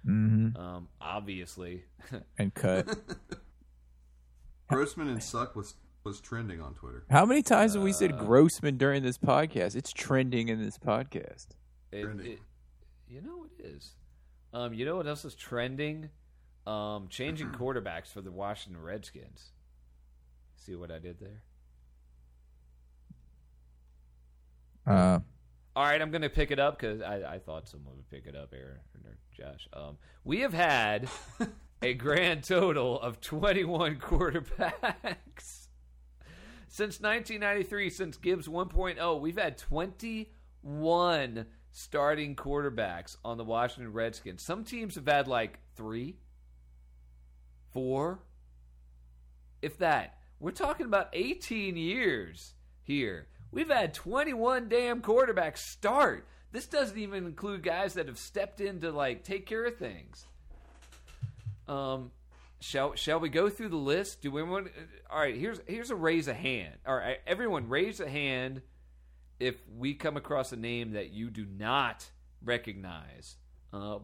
[0.04, 0.60] Mm-hmm.
[0.60, 1.84] Um, obviously.
[2.38, 2.88] And cut.
[4.68, 7.04] Grossman and Suck was was trending on Twitter.
[7.10, 9.76] How many times have we Uh, said Grossman during this podcast?
[9.76, 11.48] It's trending in this podcast.
[11.92, 12.38] It, it,
[13.06, 13.92] You know it is.
[14.54, 16.08] Um, you know what else is trending?
[16.66, 19.50] Um, changing quarterbacks for the Washington Redskins.
[20.56, 21.42] See what I did there?
[24.86, 25.20] Uh,
[25.76, 28.26] All right, I'm going to pick it up because I, I thought someone would pick
[28.26, 29.68] it up, Aaron or Josh.
[29.72, 31.08] Um, we have had
[31.82, 35.68] a grand total of 21 quarterbacks
[36.68, 37.90] since 1993.
[37.90, 44.42] Since Gibbs 1.0, we've had 21 starting quarterbacks on the Washington Redskins.
[44.42, 46.16] Some teams have had like three,
[47.72, 48.20] four,
[49.62, 50.16] if that.
[50.38, 53.28] We're talking about 18 years here.
[53.52, 56.26] We've had 21 damn quarterbacks start.
[56.52, 60.26] This doesn't even include guys that have stepped in to like take care of things.
[61.68, 62.10] Um,
[62.60, 64.22] shall shall we go through the list?
[64.22, 64.68] Do we want?
[65.08, 66.74] All right, here's here's a raise a hand.
[66.86, 68.62] All right, everyone, raise a hand
[69.38, 72.06] if we come across a name that you do not
[72.44, 73.36] recognize.
[73.72, 73.98] Uh,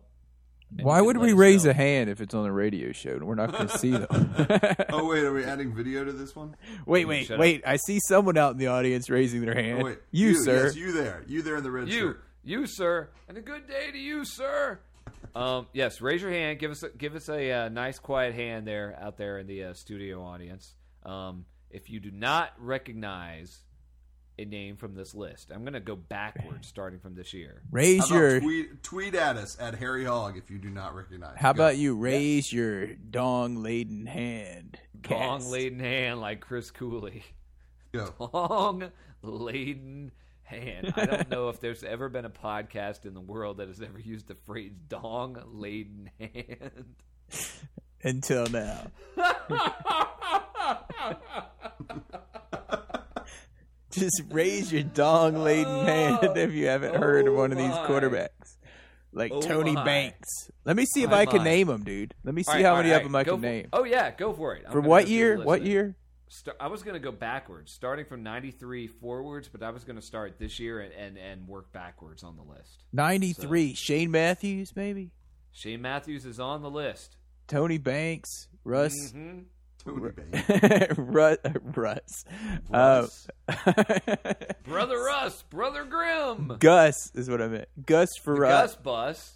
[0.70, 1.70] why would we raise know.
[1.70, 4.07] a hand if it's on a radio show and we're not going to see them?
[4.90, 6.57] Oh wait, are we adding video to this one?
[6.87, 7.62] wait, wait, Shut wait!
[7.66, 9.83] I see someone out in the audience raising their hand.
[9.83, 10.64] Oh wait, you, sir.
[10.66, 12.24] yes, you there, you there in the red You, shirt.
[12.44, 14.81] you, sir, and a good day to you, sir.
[15.35, 16.59] Um, yes, raise your hand.
[16.59, 19.64] Give us a, give us a uh, nice, quiet hand there out there in the
[19.64, 20.74] uh, studio audience.
[21.05, 23.61] Um, if you do not recognize
[24.38, 27.62] a name from this list, I'm going to go backwards, starting from this year.
[27.70, 28.40] raise your.
[28.40, 31.37] tweet tweet at us at Harry Hog if you do not recognize.
[31.37, 31.62] How Go.
[31.62, 34.79] about you raise your dong laden hand?
[35.01, 37.25] Dong laden hand, like Chris Cooley.
[37.92, 38.12] Go.
[38.33, 38.90] Long
[39.22, 40.92] laden hand.
[40.96, 43.99] I don't know if there's ever been a podcast in the world that has ever
[43.99, 46.94] used the phrase "dong laden hand."
[48.03, 48.90] Until now.
[53.97, 57.63] Just raise your dong laden oh, hand if you haven't heard of one of oh
[57.63, 58.57] these Oh quarterbacks.
[59.13, 59.85] Like Oh Tony my.
[59.85, 60.29] Banks.
[60.65, 61.45] Let me see if My, I can my.
[61.45, 62.15] name them, dude.
[62.23, 63.69] Let me see right, how many right, of them I go can for- name.
[63.73, 64.65] Oh yeah, go for it.
[64.67, 65.43] I'm For what go through the year?
[65.43, 65.97] What year?
[66.61, 70.03] I was going to go backwards, starting from '93 forwards, but I was going to
[70.03, 72.83] start this year and, and and work backwards on the list.
[72.93, 73.75] 93.
[73.75, 75.13] Shane Matthews, maybe?
[75.53, 77.17] Shane Matthews is on the list.
[77.47, 78.49] Tony Banks.
[78.65, 78.93] Russ.
[79.15, 79.39] Mm-hmm.
[79.87, 80.99] Tony Banks.
[80.99, 81.38] Russ.
[81.75, 82.25] Russ.
[82.72, 83.07] Uh,
[84.64, 87.68] Brother Russ, Brother Grimm, Gus is what I meant.
[87.87, 89.35] Gus the Gus Bus,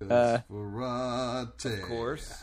[0.00, 1.74] Uh, Desperate.
[1.82, 2.34] of course.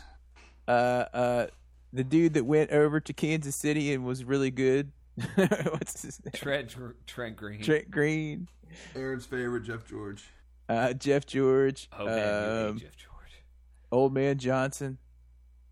[0.68, 1.48] uh, uh,
[1.92, 4.92] the dude that went over to Kansas City and was really good.
[5.36, 6.32] What's his name?
[6.34, 6.76] Trent
[7.08, 7.62] Trent Green.
[7.62, 8.48] Trent Green,
[8.96, 10.24] Aaron's favorite, Jeff George.
[10.70, 13.44] uh, Jeff George, Oh man, you um, hate Jeff George.
[13.92, 14.98] Old Man Johnson,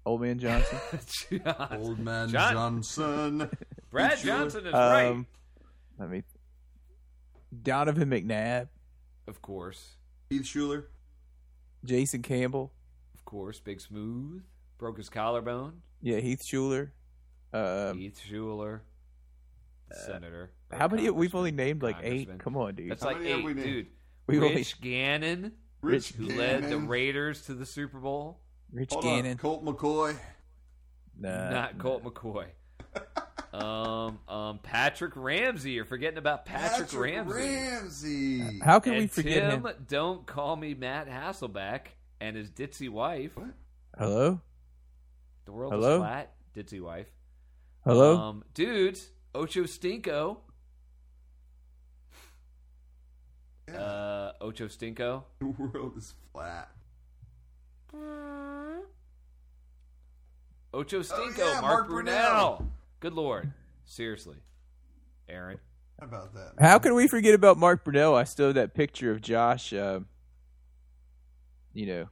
[0.07, 0.79] Old Man Johnson.
[1.43, 3.49] John- Old man John- Johnson.
[3.91, 4.37] Brad Sure.
[4.37, 5.27] Johnson is right, um,
[5.99, 6.23] let me.
[7.63, 8.67] Donovan McNabb,
[9.27, 9.95] of course,
[10.29, 10.85] Keith Shuler.
[11.85, 12.71] Jason Campbell,
[13.15, 13.59] of course.
[13.59, 14.43] Big Smooth
[14.77, 15.81] broke his collarbone.
[16.01, 16.89] yeah, Heath Shuler.
[17.53, 18.81] Um, Heath Shuler,
[20.05, 20.51] senator.
[20.71, 21.03] or how many?
[21.09, 22.27] We've congressman, only named like eight.
[22.27, 22.37] congressman.
[22.39, 22.91] Come on, dude.
[22.91, 23.65] That's How like many have eight, we named?
[23.65, 23.87] dude.
[24.27, 26.87] We've only Rich Gannon, Rich who led the Gannon.
[26.87, 28.39] Raiders to the Super Bowl.
[28.71, 29.31] Rich Hold Gannon.
[29.31, 29.37] on.
[29.37, 30.15] Colt McCoy.
[31.19, 32.45] Nah, Not Colt McCoy.
[33.53, 35.71] um, um, Patrick Ramsey.
[35.71, 37.33] You're forgetting about Patrick, Ramsey.
[38.41, 38.59] Ramsey.
[38.59, 39.73] How can and we forget Tim, him?
[39.87, 41.81] don't call me Matt Hasselbeck
[42.21, 43.31] and his ditzy wife.
[43.97, 44.39] Hello,
[45.45, 45.95] The world Hello?
[45.95, 46.33] is flat.
[46.55, 47.07] Ditzy wife.
[47.83, 48.17] hello.
[48.17, 50.37] Um, dudes, Ocho Stinko.
[53.69, 53.75] Yeah.
[53.81, 55.23] Uh, Ocho Stinko.
[55.39, 56.69] the world is flat.
[60.77, 61.39] Ocho Stinko.
[61.39, 62.59] Oh, yeah, Mark, Mark Brunell.
[62.59, 62.67] Brunell.
[62.99, 63.51] Good lord.
[63.85, 64.35] Seriously.
[65.27, 65.57] Aaron.
[65.99, 66.51] How about that?
[66.59, 68.15] How can we forget about Mark Brunell?
[68.15, 69.73] I still have that picture of Josh.
[69.73, 70.01] Uh,
[71.73, 72.05] you know,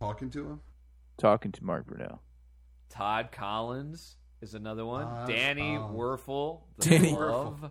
[0.00, 0.60] Talking to him?
[1.18, 2.20] talking to Mark Brunell.
[2.88, 5.04] Todd Collins is another one.
[5.04, 5.94] Todd Danny Collins.
[5.94, 6.60] Wuerffel.
[6.78, 7.70] The Danny glove.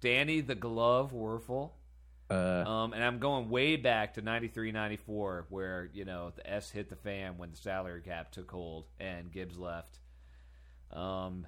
[0.00, 1.72] Danny the Glove Wuerffel.
[2.30, 6.70] Uh, Um, and I'm going way back to 93, 94, where, you know, the S
[6.70, 9.98] hit the fan when the salary cap took hold and Gibbs left.
[10.92, 11.46] Um,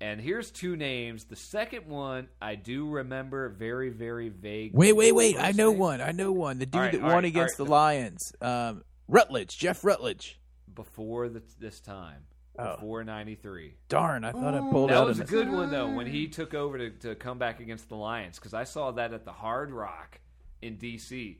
[0.00, 1.24] and here's two names.
[1.24, 4.72] The second one, I do remember very, very vague.
[4.72, 5.36] wait, wait, wait!
[5.38, 5.78] I know name?
[5.78, 6.00] one.
[6.00, 6.58] I know one.
[6.58, 7.96] The dude right, that won right, against all the right.
[7.96, 8.32] Lions.
[8.40, 10.38] Um, Rutledge, Jeff Rutledge.
[10.72, 12.22] Before the, this time.
[12.60, 12.74] Oh.
[12.74, 13.74] Before 93.
[13.88, 15.06] Darn, I thought I pulled That out.
[15.06, 17.88] was an- a good one though when he took over to, to come back against
[17.88, 20.20] the Lions because I saw that at the Hard Rock
[20.60, 21.36] in DC.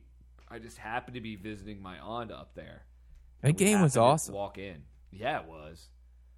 [0.49, 2.83] I just happened to be visiting my aunt up there.
[3.41, 4.33] That game was awesome.
[4.33, 5.87] Walk in, yeah, it was.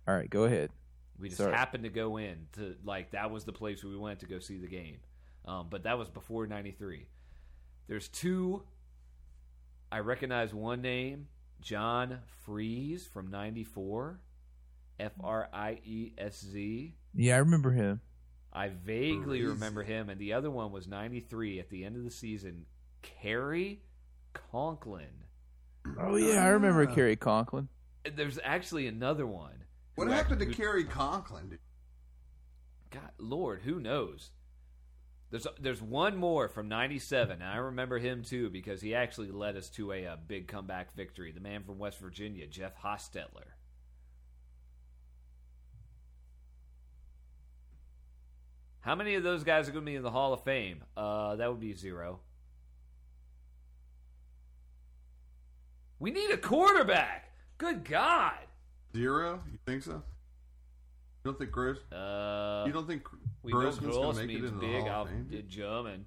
[0.08, 0.72] All right, go ahead.
[1.20, 1.54] We just Sorry.
[1.56, 4.40] happened to go in to like that was the place where we went to go
[4.40, 4.98] see the game,
[5.46, 7.06] um, but that was before '93.
[7.88, 8.64] There's two
[9.92, 11.28] I recognize one name,
[11.62, 14.20] John Friesz from '94,
[15.02, 16.96] F R I E S Z.
[17.14, 18.00] Yeah, I remember him.
[18.54, 19.50] I vaguely Friesz.
[19.50, 22.66] remember him, and the other one was '93 at the end of the season.
[23.02, 23.82] Cary
[24.34, 25.26] Conklin.
[26.00, 26.94] Oh yeah, I remember Ah.
[26.94, 27.68] Cary Conklin.
[28.16, 29.66] There's actually another one.
[29.96, 31.58] What who happened to act- who- Cary Conklin?
[32.92, 34.32] God, Lord, who knows?
[35.32, 39.56] There's there's one more from '97, and I remember him too because he actually led
[39.56, 41.32] us to a, uh big comeback victory.
[41.32, 43.54] The man from West Virginia, Jeff Hostetler.
[48.82, 50.84] How many of those guys are going to be in the Hall of Fame?
[50.98, 52.20] Uh, that would be zero.
[56.00, 57.32] We need a quarterback.
[57.60, 58.40] Good God.
[58.96, 59.40] Zero?
[59.52, 59.92] You think so?
[59.92, 61.78] You don't think Gross?
[61.92, 63.04] Uh, you don't think
[63.44, 64.86] know Grossman's going to make it into big.
[64.86, 65.28] the Hall of Fame?
[65.30, 66.06] did German.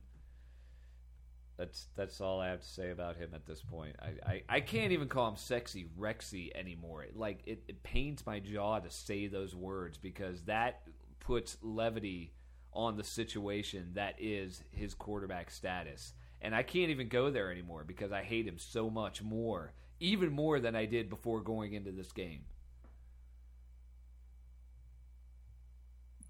[1.56, 3.94] That's that's all I have to say about him at this point.
[4.02, 7.04] I, I, I can't even call him sexy Rexy anymore.
[7.04, 10.82] It, like it, it pains my jaw to say those words because that
[11.20, 12.32] puts levity
[12.74, 16.12] on the situation that is his quarterback status.
[16.40, 20.32] And I can't even go there anymore because I hate him so much more, even
[20.32, 22.42] more than I did before going into this game.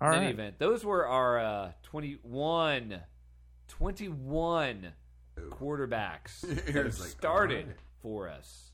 [0.00, 3.00] All in any event, those were our uh, 21,
[3.68, 4.92] 21
[5.50, 7.76] quarterbacks that have like, started alright.
[8.02, 8.72] for us,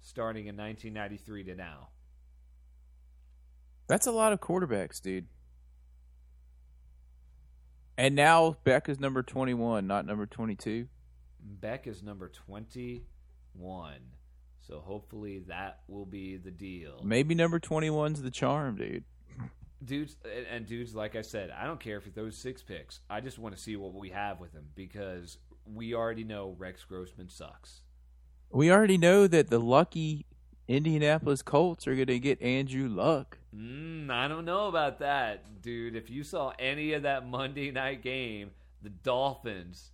[0.00, 1.88] starting in 1993 to now.
[3.88, 5.26] That's a lot of quarterbacks, dude.
[7.98, 10.86] And now Beck is number 21, not number 22.
[11.40, 13.02] Beck is number 21,
[14.60, 17.00] so hopefully that will be the deal.
[17.02, 19.02] Maybe number 21's the charm, dude.
[19.84, 20.16] dudes
[20.50, 23.38] and- dudes like i said i don't care if he throws six picks i just
[23.38, 27.82] want to see what we have with him because we already know rex grossman sucks
[28.50, 30.26] We already know that the lucky
[30.66, 33.37] Indianapolis Colts are going to get Andrew Luck.
[33.54, 38.02] Mm, i don't know about that dude if you saw any of that monday night
[38.02, 38.50] game
[38.82, 39.90] the dolphins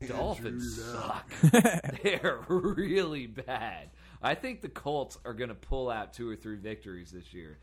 [0.00, 1.32] the dolphins Luck.
[1.32, 1.72] suck
[2.02, 3.90] they're really bad
[4.22, 7.58] i think the colts are going to pull out two or three victories this year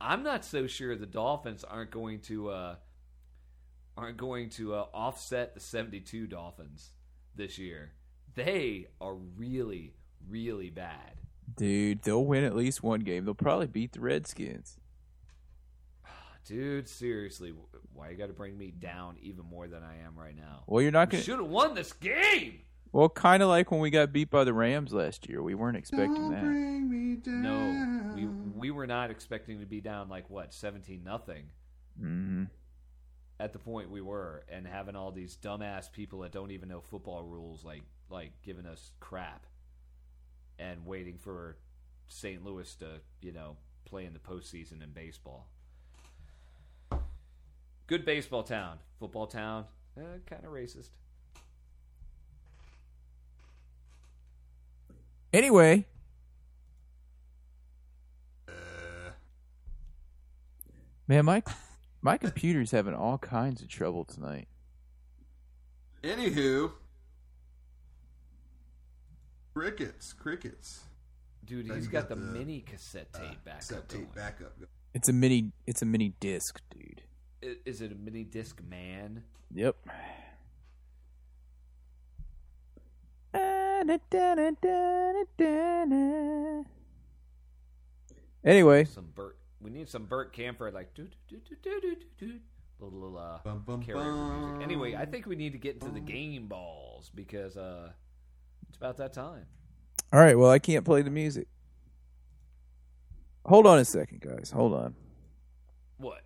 [0.00, 2.76] i'm not so sure the dolphins aren't going to uh
[3.98, 6.90] aren't going to uh, offset the 72 Dolphins
[7.34, 7.90] this year.
[8.34, 9.94] They are really,
[10.28, 11.20] really bad.
[11.56, 13.24] Dude, they'll win at least one game.
[13.24, 14.78] They'll probably beat the Redskins.
[16.44, 17.52] Dude, seriously,
[17.92, 20.64] why you got to bring me down even more than I am right now?
[20.66, 21.24] Well, you're not going to.
[21.24, 22.60] Should have won this game.
[22.92, 25.42] Well, kind of like when we got beat by the Rams last year.
[25.42, 26.44] We weren't expecting Don't that.
[26.44, 27.42] bring me down.
[27.42, 31.44] No, we we were not expecting to be down like what 17 nothing
[31.98, 32.44] hmm
[33.40, 36.80] at the point we were, and having all these dumbass people that don't even know
[36.80, 39.46] football rules like like giving us crap,
[40.58, 41.56] and waiting for
[42.08, 42.44] St.
[42.44, 45.48] Louis to you know play in the postseason in baseball.
[47.86, 49.64] Good baseball town, football town,
[49.96, 50.90] eh, kind of racist.
[55.32, 55.84] Anyway,
[58.48, 59.10] Uh,
[61.06, 61.42] man, my
[62.00, 64.48] my computer's having all kinds of trouble tonight.
[66.02, 66.72] anywho,
[69.58, 70.80] crickets, crickets.
[71.44, 73.88] Dude, Now he's you got, got the, the, mini cassette tape back Set up.
[73.88, 74.26] tape going.
[74.26, 74.52] backup.
[74.94, 75.52] It's a mini.
[75.66, 77.02] It's a mini disc, dude.
[77.64, 79.24] Is it a mini disc man?
[79.52, 79.76] Yep.
[88.44, 89.38] Anyway, Some Burt.
[89.60, 92.38] We need some Burt Camper like do do do do do do do.
[92.80, 94.62] Little, little uh, Bum, bum, karaoke music.
[94.62, 98.07] Anyway, I think we need to get into the game balls because uh, it's
[98.78, 99.46] about that time.
[100.12, 100.38] all right.
[100.38, 101.48] Well, I can't play the music.
[103.46, 104.50] Hold on a second, guys.
[104.50, 104.94] Hold on.
[105.98, 106.20] What?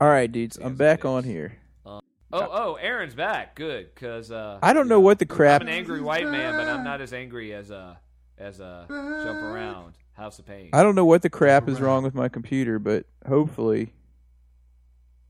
[0.00, 0.58] All right, dudes.
[0.62, 1.56] I'm back on here.
[1.86, 2.00] Oh,
[2.32, 3.56] oh, Aaron's back.
[3.56, 5.62] Good, because uh, I don't you know what the crap.
[5.62, 7.96] I'm an angry white man, but I'm not as angry as uh
[8.38, 10.70] as uh jump around House of Pain.
[10.72, 11.86] I don't know what the crap is Right.
[11.88, 13.92] wrong with my computer, but hopefully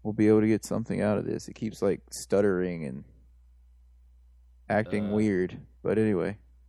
[0.02, 1.48] we'll be able to get something out of this.
[1.48, 3.04] It keeps like stuttering and
[4.70, 5.58] acting Uh, weird.
[5.82, 6.36] But anyway,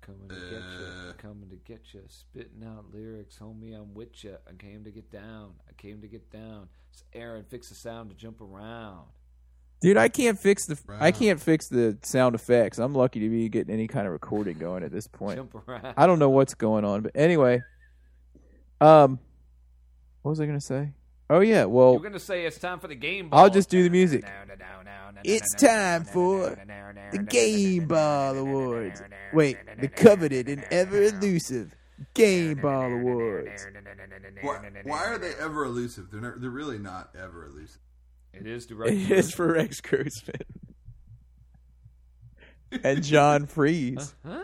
[0.00, 1.12] Coming to get you, Uh.
[1.16, 3.74] coming to get you, spitting out lyrics, homie.
[3.74, 4.36] I'm with you.
[4.46, 5.54] I came to get down.
[5.68, 6.68] I came to get down.
[6.92, 9.06] It's Aaron, fix the sound to jump around.
[9.80, 12.78] dude, I can't fix the I can't fix the sound effects.
[12.78, 15.36] I'm lucky to be getting any kind of recording going at this point.
[15.36, 15.94] Jump around.
[15.96, 17.62] I don't know what's going on, but anyway,
[18.80, 19.18] um,
[20.22, 20.92] what was I gonna say?
[21.34, 21.64] Oh yeah.
[21.64, 23.40] Well, You're gonna say it's time for the game ball.
[23.40, 24.24] I'll just do the music.
[25.24, 26.50] It's time for
[27.12, 29.02] the Game Ball Awards.
[29.32, 31.74] Wait, the coveted and ever elusive
[32.14, 33.66] Game Ball Awards.
[34.42, 36.10] Why, why are they ever elusive?
[36.12, 37.80] They're not, they're really not ever elusive.
[38.32, 38.92] It is direct.
[38.92, 40.34] It is for Rex Grossman
[42.84, 44.42] and John Friesz Huh?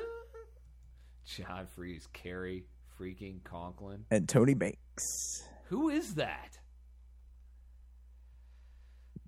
[1.26, 2.64] John Friesz, Cary,
[2.98, 4.06] freaking Conklin.
[4.10, 5.44] and Tony Banks.
[5.68, 6.58] Who is that?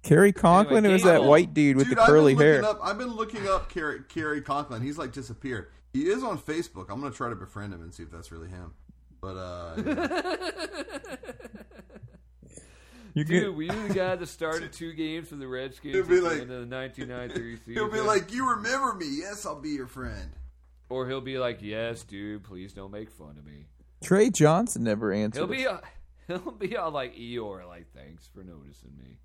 [0.02, 2.62] Cary Conklin Anyway, was that Game white dude with Dude, the curly I've been hair.
[2.62, 4.82] looking Up, I've been looking up Cary, Cary Conklin.
[4.82, 5.68] He's like disappeared.
[5.92, 6.86] He is on Facebook.
[6.90, 8.72] I'm gonna try to befriend him and see if that's really him.
[9.20, 11.16] But uh, yeah.
[13.14, 16.02] You Dude, get- were you the guy that started two games for the Redskins He'll
[16.04, 17.72] at be the like- end of the 1993 season?
[17.74, 19.06] he'll be like, "You remember me?
[19.18, 20.30] Yes, I'll be your friend."
[20.88, 23.66] or he'll be like, "Yes, dude, please don't make fun of me."
[24.02, 25.38] Trey Johnson never answered.
[25.40, 25.78] He'll be, uh,
[26.26, 29.18] he'll be all like Eeyore, like, "Thanks for noticing me."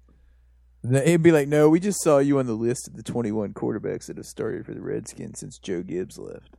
[0.84, 4.08] He'd be like, "No, we just saw you on the list of the 21 quarterbacks
[4.08, 6.56] that have started for the Redskins since Joe Gibbs left."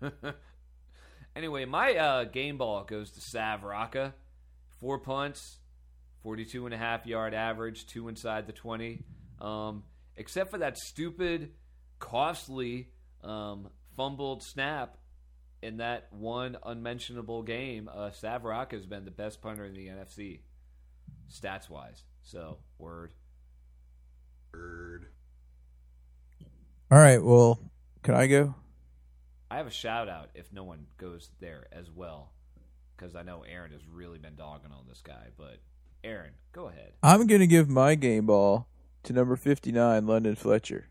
[1.38, 4.12] Anyway, my uh, game ball goes to Sav Rocca.
[4.80, 5.58] Four punts,
[6.24, 9.04] 42 and a half yard average, two inside the 20.
[9.40, 9.84] Um,
[10.16, 11.52] except for that stupid,
[12.00, 12.88] costly,
[13.22, 14.96] um, fumbled snap
[15.62, 19.86] in that one unmentionable game, uh, Sav Rocca has been the best punter in the
[19.86, 20.40] NFC,
[21.30, 22.02] stats wise.
[22.30, 23.14] So, word.
[24.52, 25.06] Word.
[26.90, 27.58] All right, well,
[28.02, 28.54] can I go?
[29.50, 32.32] I have a shout out if no one goes there as well,
[32.94, 35.28] because I know Aaron has really been dogging on this guy.
[35.38, 35.60] But
[36.04, 36.92] Aaron, go ahead.
[37.02, 38.68] I'm going to give my game ball
[39.04, 40.90] to number 59, London Fletcher,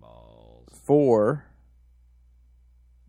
[0.00, 0.70] Balls.
[0.72, 1.44] for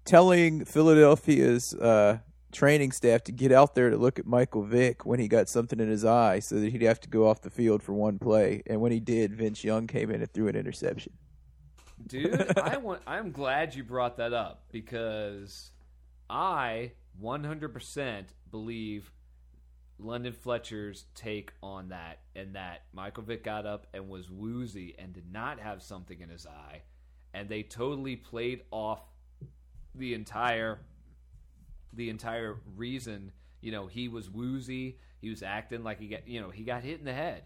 [0.04, 2.18] telling Philadelphia's uh,
[2.58, 5.80] training staff to get out there to look at Michael Vick when he got something
[5.80, 8.64] in his eye so that he'd have to go off the field for one play.
[8.66, 11.14] And when he did, Vince Young came in and threw an interception.
[12.08, 13.04] Dude, I want.
[13.06, 15.70] I'm glad you brought that up because
[16.32, 16.94] I
[17.24, 19.12] 100% believe
[20.00, 25.14] London Fletcher's take on that, and that Michael Vick got up and was woozy and
[25.14, 26.82] did not have something in his eye,
[27.36, 29.02] and they totally played off
[29.94, 30.80] the entire
[31.94, 33.32] the entire reason.
[33.62, 34.98] You know, he was woozy.
[35.22, 36.28] He was acting like he got.
[36.28, 37.44] You know, he got hit in the head.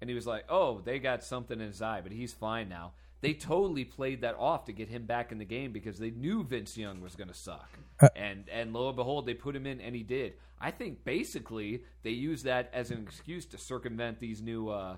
[0.00, 2.92] And he was like, "Oh, they got something in his eye, but he's fine now."
[3.22, 6.42] They totally played that off to get him back in the game because they knew
[6.42, 7.68] Vince Young was going to suck.
[8.16, 10.34] And and lo and behold, they put him in, and he did.
[10.58, 14.96] I think basically they use that as an excuse to circumvent these new uh,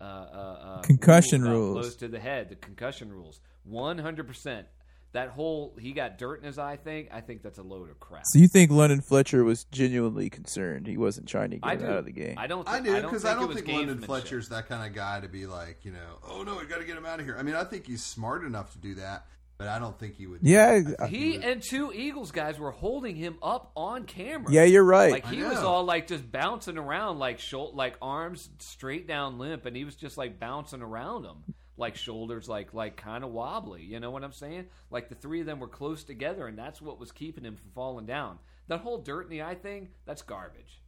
[0.00, 1.80] uh, uh, uh, Concussion about rules.
[1.80, 3.40] Close to the head, the concussion rules.
[3.64, 4.66] One hundred percent.
[5.14, 7.08] That whole he got dirt in his eye thing.
[7.12, 8.24] I think that's a load of crap.
[8.26, 10.86] So you think London Fletcher was genuinely concerned?
[10.86, 12.34] He wasn't trying to get him out of the game.
[12.36, 12.68] I don't.
[12.68, 14.04] I thi- do I don't because think I don't it think London gamesmanship.
[14.06, 16.84] Fletcher's that kind of guy to be like, you know, oh no, we got to
[16.84, 17.36] get him out of here.
[17.38, 20.26] I mean, I think he's smart enough to do that, but I don't think he
[20.26, 20.40] would.
[20.42, 24.50] Yeah, I think He would- and two Eagles guys were holding him up on camera.
[24.50, 25.12] yeah, you're right.
[25.12, 29.64] Like he was all like just bouncing around, like shou- like arms straight down limp,
[29.64, 33.82] and he was just like bouncing around them, like shoulders like like kind of wobbly.
[33.82, 34.66] You know what I'm saying?
[34.90, 37.70] Like the three of them were close together, and that's what was keeping him from
[37.74, 38.38] falling down.
[38.68, 40.80] That whole dirt in the eye thing, that's garbage.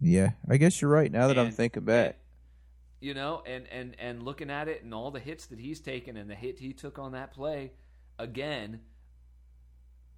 [0.00, 1.10] yeah, I guess you're right.
[1.10, 2.18] Now that I'm thinking back,
[3.00, 6.16] you know, and and and looking at it and all the hits that he's taken
[6.16, 7.72] and the hit he took on that play,
[8.18, 8.80] again,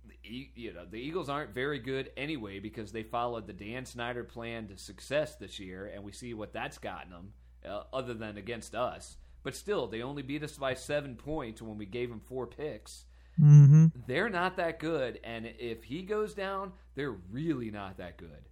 [0.07, 4.25] the, you know, the Eagles aren't very good anyway because they followed the Dan Snyder
[4.25, 7.33] plan to success this year, and we see what that's gotten them,
[7.69, 9.17] uh, other than against us.
[9.43, 13.05] But still, they only beat us by seven points when we gave them four picks.
[13.41, 13.87] mm-hmm.
[14.07, 18.49] They're not that good, and if he goes down, they're really not that good.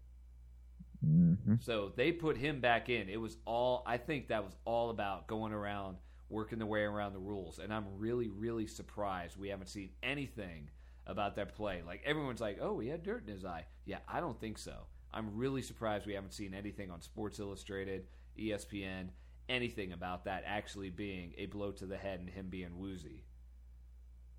[1.04, 1.56] Mm-hmm.
[1.60, 3.08] So they put him back in.
[3.08, 7.12] It was all I think that was all about going around, working the way around
[7.12, 7.58] the rules.
[7.58, 10.70] And I'm really, really surprised we haven't seen anything
[11.06, 11.82] about that play.
[11.86, 14.86] Like everyone's like, "Oh, he had dirt in his eye." Yeah, I don't think so.
[15.12, 18.06] I'm really surprised we haven't seen anything on Sports Illustrated,
[18.38, 19.08] ESPN,
[19.48, 23.24] anything about that actually being a blow to the head and him being woozy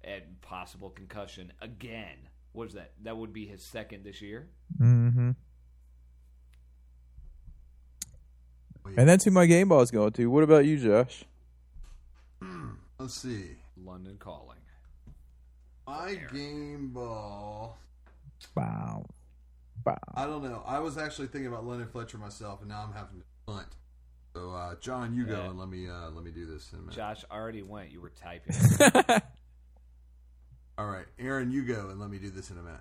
[0.04, 2.18] and possible concussion again.
[2.54, 2.92] What is that?
[3.04, 4.48] That would be his second this year.
[4.80, 5.32] Mm-hmm.
[8.96, 10.28] And that's who my game ball is going to.
[10.28, 11.26] What about you, Josh?
[13.00, 13.58] Let's see.
[13.84, 14.58] London calling.
[15.86, 17.78] My game ball.
[18.56, 19.06] Wow.
[19.86, 19.98] Wow.
[20.16, 20.64] I don't know.
[20.66, 23.68] I was actually thinking about London Fletcher myself, and now I'm having to punt.
[24.38, 26.82] So, uh, John, you go and let me uh, let me do this in a
[26.84, 26.96] minute.
[26.96, 27.92] Josh already went.
[27.92, 28.56] You were typing.
[30.78, 32.80] All right, Aaron, you go and let me do this in a minute.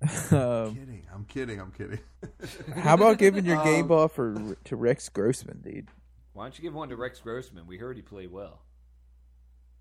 [0.32, 1.06] I'm Um, kidding.
[1.12, 1.60] I'm kidding.
[1.60, 1.98] I'm kidding.
[2.82, 5.88] how about giving your game Um, ball for to Rex Grossman, dude?
[6.32, 7.66] Why don't you give one to Rex Grossman?
[7.66, 8.62] We heard he played well.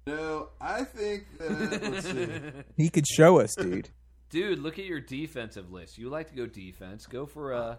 [0.05, 1.81] no, I think that.
[1.91, 2.27] Let's see.
[2.75, 3.89] He could show us, dude.
[4.29, 5.97] Dude, look at your defensive list.
[5.97, 7.05] You like to go defense.
[7.05, 7.75] Go for uh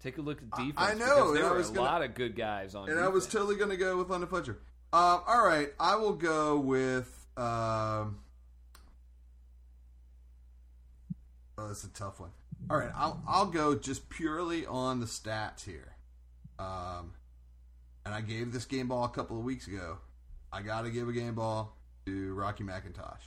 [0.00, 0.74] take a look at defense.
[0.76, 3.26] I know, There I are a gonna- lot of good guys on And I was
[3.26, 4.58] totally going to go with London Fletcher.
[4.92, 7.26] Um, all right, I will go with.
[7.36, 8.18] Um,
[11.58, 12.30] oh, that's a tough one.
[12.70, 15.94] All right, I'll I'll go just purely on the stats here.
[16.58, 17.12] Um,
[18.04, 19.98] and I gave this game ball a couple of weeks ago.
[20.52, 21.76] I got to give a game ball
[22.06, 23.20] to Rocky McIntosh.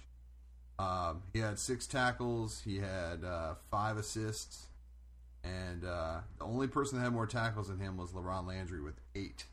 [0.79, 2.61] Um, he had six tackles.
[2.65, 4.65] He had uh, five assists.
[5.43, 8.95] And uh, the only person that had more tackles than him was LaRon Landry with
[9.15, 9.45] eight.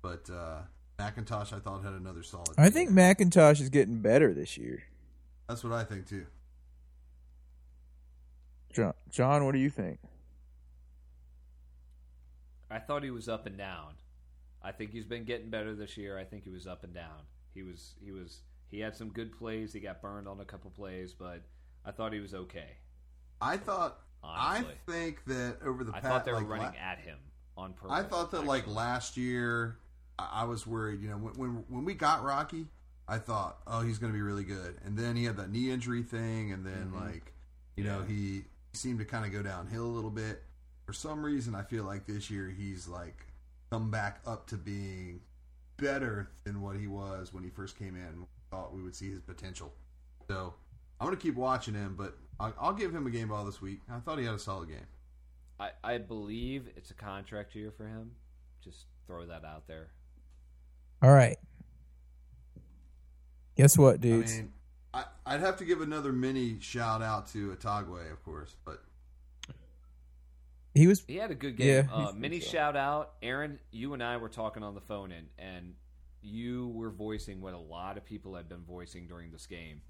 [0.00, 0.60] But uh,
[0.98, 2.48] McIntosh, I thought, had another solid.
[2.56, 2.72] I game.
[2.72, 4.84] think McIntosh is getting better this year.
[5.48, 6.26] that's what I think too.
[8.72, 9.98] John, John, what do you think?
[12.70, 13.94] I thought he was up and down.
[14.62, 16.18] I think he's been getting better this year.
[16.18, 17.20] I think he was up and down.
[17.54, 19.72] He was he was he had some good plays.
[19.72, 21.42] He got burned on a couple plays, but
[21.84, 22.78] I thought he was okay.
[23.40, 24.00] I thought.
[24.24, 24.74] Honestly.
[24.88, 26.04] I think that over the past.
[26.04, 27.18] I past, thought they were like, running la- at him
[27.56, 27.90] on purpose.
[27.92, 29.76] I thought that like last year,
[30.18, 31.02] I, I was worried.
[31.02, 32.66] You know, when, when when we got Rocky,
[33.08, 34.76] I thought, oh, he's going to be really good.
[34.84, 37.04] And then he had that knee injury thing, and then mm-hmm.
[37.04, 37.32] like,
[37.76, 40.42] you know, he seemed to kind of go downhill a little bit.
[40.86, 43.26] For some reason, I feel like this year he's like
[43.70, 45.20] come back up to being
[45.76, 48.26] better than what he was when he first came in.
[48.50, 49.72] Thought we would see his potential.
[50.28, 50.54] So
[51.00, 53.60] I'm going to keep watching him, but I'll, I'll give him a game ball this
[53.60, 53.80] week.
[53.90, 54.86] I thought he had a solid game.
[55.58, 58.12] I, I believe it's a contract year for him.
[58.62, 59.88] Just throw that out there.
[61.02, 61.36] All right.
[63.56, 64.32] Guess what, dudes?
[64.32, 64.52] I mean,
[64.92, 68.82] I, I'd have to give another mini shout out to Atogwe, of course, but
[70.74, 71.88] he was He had a good game.
[71.88, 73.60] Yeah, uh, mini he's- shout out, Aaron.
[73.70, 75.74] You and I were talking on the phone, and and
[76.20, 79.82] you were voicing what a lot of people have been voicing during this game,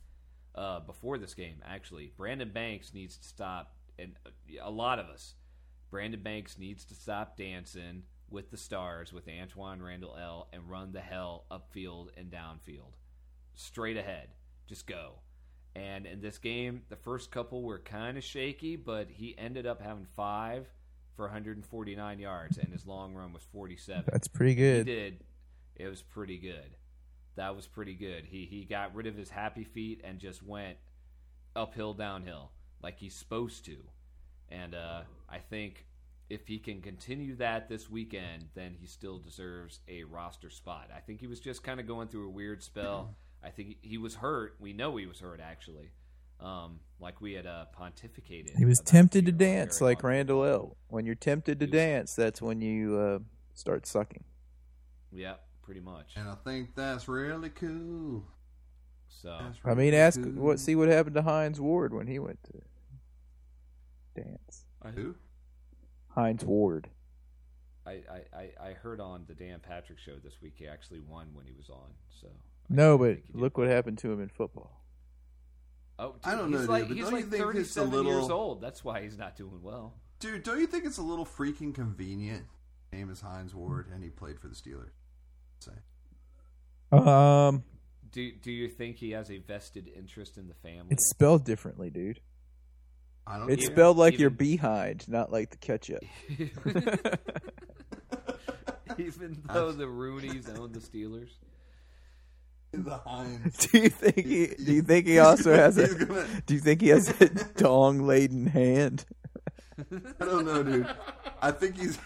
[0.54, 1.56] uh, before this game.
[1.64, 4.30] Actually, Brandon Banks needs to stop, and uh,
[4.62, 5.34] a lot of us.
[5.90, 10.92] Brandon Banks needs to stop dancing with the stars with Antwaan Randle El and run
[10.92, 12.94] the hell upfield and downfield,
[13.54, 14.28] straight ahead.
[14.66, 15.20] Just go.
[15.76, 19.80] And in this game, the first couple were kind of shaky, but he ended up
[19.82, 20.66] having five
[21.16, 24.04] for 149 yards, and his long run was 47.
[24.10, 24.86] that's pretty He good.
[24.86, 25.18] did.
[25.76, 26.76] It was pretty good.
[27.36, 28.24] That was pretty good.
[28.26, 30.76] He he got rid of his happy feet and just went
[31.56, 32.50] uphill, downhill
[32.84, 33.78] like he's supposed to.
[34.50, 35.86] And uh, I think
[36.28, 40.90] if he can continue that this weekend, then he still deserves a roster spot.
[40.94, 43.16] I think he was just kind of going through a weird spell.
[43.42, 44.56] I think he was hurt.
[44.60, 45.90] We know he was hurt actually.
[46.40, 48.56] Um, like we had uh, pontificated.
[48.58, 50.76] He was tempted to dance like Randle El.
[50.88, 53.18] When you're tempted to dance, that's when you uh,
[53.54, 54.24] start sucking.
[55.10, 56.12] Yeah, pretty much.
[56.16, 58.24] and I think that's really cool.
[59.08, 60.32] So That's I mean, ask cool.
[60.32, 64.66] what see what happened to Hines Ward when he went to dance.
[64.94, 65.14] Who?
[66.08, 66.88] Hines Ward.
[67.86, 71.28] I, I, I- I heard on the Dan Patrick show this week he actually won
[71.34, 71.90] when he was on.
[72.20, 72.28] So
[72.68, 73.40] No, but think he did.
[73.40, 74.80] look what happened to him in football.
[75.98, 77.80] Oh, dude, I don't he's know, dude, like but he's don't like think it's a
[77.82, 78.60] 37 years old.
[78.60, 79.94] That's why he's not doing well.
[80.18, 82.44] Dude, don't you think it's a little freaking convenient?
[82.92, 84.90] Name is Hines Ward, and he played for the Steelers.
[85.64, 85.72] Say,
[86.96, 87.64] Um,
[88.12, 90.86] Do do you think he has a vested interest in the family?
[90.90, 92.20] it's spelled differently, dude.
[93.26, 93.50] I don't.
[93.50, 96.02] It's Even- spelled like your even- behind, not like the ketchup.
[98.98, 101.30] Even though the Rooneys own the Steelers.
[102.72, 103.56] the Heinz.
[103.72, 104.46] do you think he?
[104.48, 105.92] Do you think he also has a?
[105.94, 109.04] gonna- Do you think he has a dong laden hand?
[110.20, 110.94] I don't know, dude.
[111.42, 111.98] I think he's.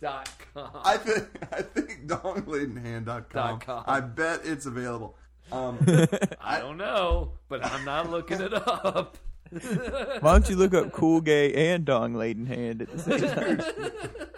[0.00, 0.80] Dot com.
[0.84, 3.04] I think I think dongladenhand.com.
[3.32, 3.84] Dot com.
[3.86, 5.16] I bet it's available.
[5.52, 5.78] Um,
[6.40, 9.16] I don't know, but I'm not looking it up.
[9.52, 13.60] Why don't you look up cool gay and dong laden hand at the same time?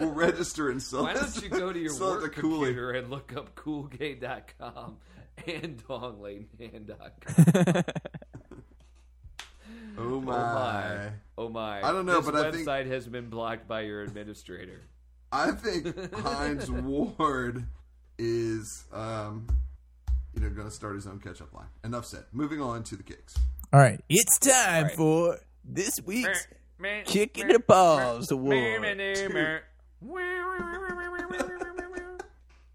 [0.01, 1.05] we'll register and sell.
[1.05, 2.66] Why don't you go to your sell it work to Cooley.
[2.75, 4.99] computer and look up coolgay.com
[5.47, 7.85] and donglaneman.com?
[10.01, 10.35] Oh my!
[10.37, 11.11] Oh my.
[11.39, 11.79] Oh my.
[11.89, 14.83] I don't know, this but I think- website has been blocked by your administrator.
[15.31, 17.66] I think Hines Ward
[18.18, 19.47] is, um,
[20.35, 21.66] you know, going to start his own catch-up line.
[21.85, 22.24] Enough said.
[22.33, 23.35] Moving on to the kicks.
[23.72, 24.95] All right, it's time right.
[24.95, 26.47] for this week's
[27.05, 28.85] Kicking the Balls Award.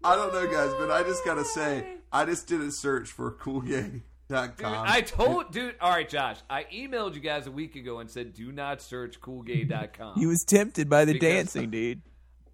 [0.06, 3.08] I don't know, guys, but I just got to say, I just did a search
[3.08, 4.84] for Cool Gay Dot Dude, com.
[4.86, 5.74] I told, dude.
[5.80, 6.36] All right, Josh.
[6.48, 10.44] I emailed you guys a week ago and said, "Do not search coolgay.com." He was
[10.44, 12.02] tempted by the Because- dancing, dude.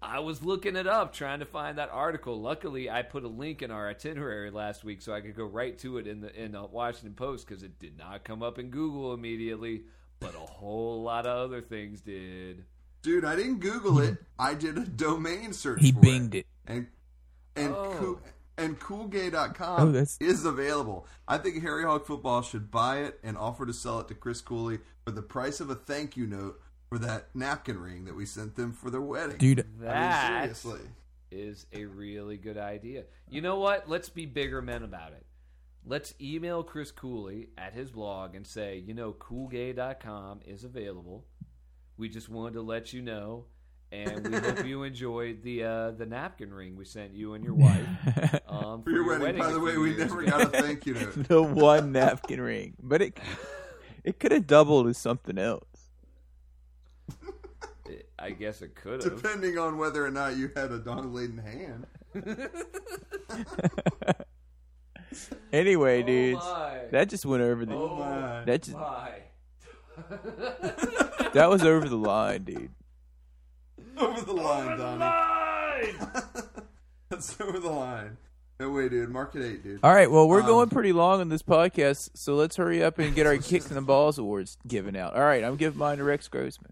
[0.03, 2.41] I was looking it up, trying to find that article.
[2.41, 5.77] Luckily, I put a link in our itinerary last week, so I could go right
[5.79, 8.69] to it in the in the Washington Post because it did not come up in
[8.71, 9.83] Google immediately,
[10.19, 12.65] but a whole lot of other things did.
[13.03, 14.17] Dude, I didn't Google it.
[14.39, 15.81] I did a domain search.
[15.81, 16.47] He for binged it.
[16.65, 16.87] and
[17.55, 17.95] and Oh.
[17.99, 18.21] cool,
[18.57, 21.05] and coolgay.com Oh, that's- is available.
[21.27, 24.41] I think Harry Hog Football should buy it and offer to sell it to Chris
[24.41, 26.59] Cooley for the price of a thank you note
[26.91, 29.37] for that napkin ring that we sent them for their wedding.
[29.37, 30.89] Dude, That I mean, seriously.
[31.31, 33.05] is a really good idea.
[33.29, 33.89] You know what?
[33.89, 35.25] Let's be bigger men about it.
[35.85, 41.23] Let's email Chris Cooley at his blog and say, you know, coolgay.com is available.
[41.95, 43.45] We just wanted to let you know,
[43.89, 47.53] and we hope you enjoyed the uh, the napkin ring we sent you and your
[47.53, 47.87] wife
[48.49, 50.29] um, For your wedding, by the way, we never ago.
[50.29, 51.27] got a thank you note.
[51.29, 53.17] the one napkin ring, but it
[54.03, 55.63] it could have doubled as something else.
[58.21, 59.21] I guess it could have.
[59.21, 61.87] Depending on whether or not you had a dong laden hand.
[65.51, 66.79] Anyway, Oh dudes, my.
[66.91, 67.75] that just went over the.
[67.75, 68.45] Oh my.
[68.45, 69.11] that just my.
[71.33, 72.69] that was over the line, dude.
[73.97, 74.99] Over the line, over Donnie.
[75.01, 75.97] Line!
[77.09, 78.15] That's over the line.
[78.61, 79.09] No way, dude.
[79.09, 79.81] Market eight, dude.
[79.83, 82.97] All right, well, we're Um, going pretty long on this podcast, so let's hurry up
[82.97, 85.13] and get our kicks in the balls awards given out.
[85.13, 86.71] All right, I'm giving mine to Rex Grossman.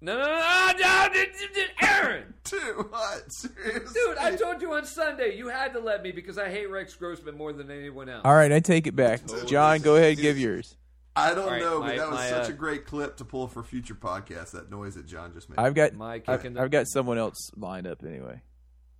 [0.00, 1.24] No, no, no, no, no, no,
[1.56, 2.34] no, Aaron!
[2.44, 3.32] Dude, what?
[3.32, 3.86] Seriously?
[3.94, 6.94] Dude, I told you on Sunday you had to let me because I hate Rex
[6.94, 8.22] Grossman more than anyone else.
[8.24, 9.22] All right, I take it back.
[9.46, 10.76] John, go ahead, and give yours.
[11.16, 13.16] I don't All right, know, my- but that was my, such uh, a great clip
[13.16, 14.52] to pull for future podcasts.
[14.52, 15.58] That noise that John just made.
[15.58, 18.40] I've got My kick I've, in the I've got someone else lined up anyway.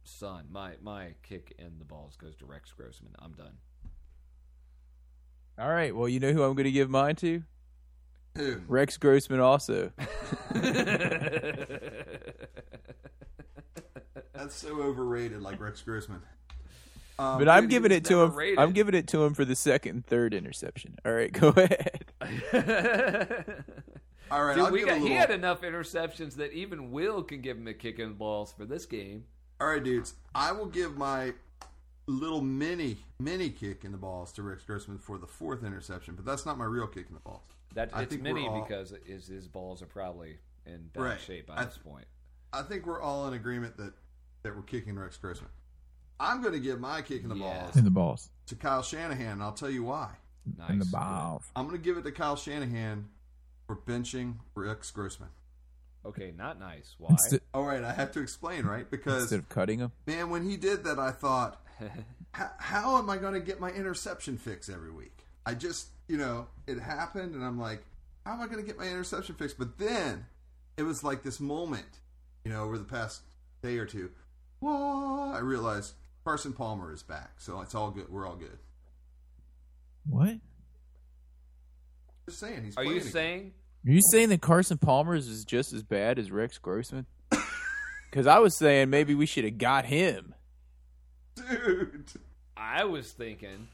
[0.03, 0.46] son.
[0.51, 3.12] My my kick in the balls goes to Rex Grossman.
[3.20, 3.59] I'm done.
[5.61, 7.42] All right, well, you know who I'm going to give mine to?
[8.37, 8.61] Who?
[8.68, 9.91] Rex Grossman also.
[14.33, 16.20] That's so overrated, like Rex Grossman.
[17.18, 18.35] Um, But I'm dude, giving it to him.
[18.35, 18.59] rated.
[18.59, 20.97] I'm giving it to him for the second and third interception.
[21.05, 22.05] All right, go ahead.
[24.31, 27.57] all right, Dude, we got, a he had enough interceptions that even Will can give
[27.57, 29.24] him a kick in the balls for this game.
[29.61, 30.14] All right, dudes.
[30.35, 31.33] I will give my
[32.07, 36.24] little mini mini kick in the balls to Rex Grossman for the fourth interception, but
[36.24, 37.43] that's not my real kick in the balls.
[37.75, 41.21] That I it's think mini all- because his his balls are probably in bad Right.
[41.21, 42.07] shape by I- this point.
[42.53, 43.93] I think we're all in agreement that
[44.43, 45.51] that we're kicking Rex Grossman.
[46.21, 47.62] I'm going to give my kick in the Yes.
[47.64, 48.31] balls In the balls.
[48.47, 50.16] to Kyle Shanahan, and I'll tell you why.
[50.57, 50.71] Nice.
[50.71, 51.45] In the balls.
[51.55, 53.09] I'm going to give it to Kyle Shanahan
[53.66, 55.29] for benching Rex Grossman.
[56.05, 56.95] Okay, not nice.
[56.99, 57.11] Why?
[57.11, 58.89] Instead, All right, I have to explain, right?
[58.91, 59.93] Because instead of cutting him.
[60.07, 61.91] man, when he did that, I thought, "H-
[62.59, 65.18] how am I going to get my interception fix every week?
[65.49, 67.82] I just, you know, it happened, and I'm like,
[68.26, 69.59] how am I going to get my interception fixed?
[69.59, 70.26] But then
[70.76, 71.86] it was like this moment,
[72.44, 73.22] you know, over the past
[73.62, 74.11] day or two.
[74.61, 75.32] Whoa!
[75.32, 78.11] I realized Carson Palmer is back, so it's all good.
[78.11, 78.59] We're all good.
[80.05, 80.36] What?
[82.28, 82.76] Just saying, he's.
[82.76, 83.11] Are you again.
[83.11, 83.53] saying?
[83.86, 87.07] Are you saying that Carson Palmer's is just as bad as Rex Grossman?
[88.11, 90.34] Because I was saying maybe we should have got him.
[91.34, 92.07] dude?
[92.57, 93.68] I was thinking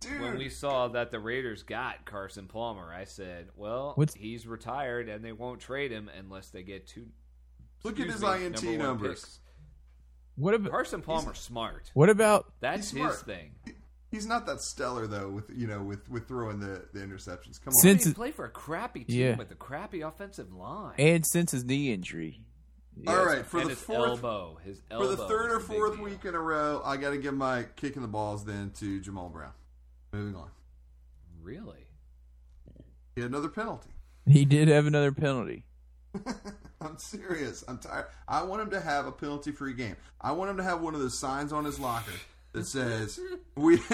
[0.00, 4.46] Dude, when we saw that the Raiders got Carson Palmer, I said, "Well, What's- he's
[4.46, 7.08] retired, and they won't trade him unless they get two."
[7.84, 9.20] look at excuse his me, INT number numbers.
[9.20, 9.40] picks.
[10.36, 11.34] What about Carson Palmer?
[11.34, 11.90] smart.
[11.94, 13.52] what about That's his thing.
[14.10, 17.60] He's not that stellar though, with you know, with with throwing the, the interceptions.
[17.62, 19.36] Come on, Since- he played for a crappy team Yeah.
[19.36, 20.94] with a crappy offensive line.
[20.98, 22.42] and since his knee injury?
[23.06, 26.24] all right, for and the his fourth elbow, his for the third or fourth week
[26.24, 29.32] in a row, I got to give my kick in the balls then to Jammal
[29.32, 29.52] Brown.
[30.12, 30.50] Moving on,
[31.42, 31.86] Really?
[33.14, 33.90] he had another penalty.
[34.26, 35.64] He did have another penalty.
[36.80, 37.64] I'm serious.
[37.68, 38.06] I'm tired.
[38.26, 39.96] I want him to have a penalty free game.
[40.20, 42.12] I want him to have one of those signs on his locker
[42.52, 43.20] that says,
[43.54, 43.80] "We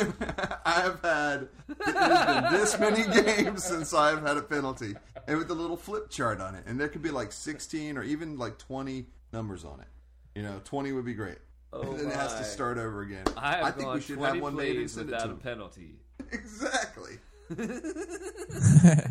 [0.64, 1.48] I have had
[1.84, 4.94] been this many games since I've had a penalty,"
[5.26, 8.02] and with a little flip chart on it, and there could be like 16 or
[8.02, 9.88] even like 20 numbers on it.
[10.34, 11.38] You know, 20 would be great.
[11.72, 13.24] Oh and then it has to start over again.
[13.36, 15.34] I I think we should have one made and plays send it without to a
[15.34, 15.38] him.
[15.40, 15.94] penalty.
[16.32, 17.18] Exactly,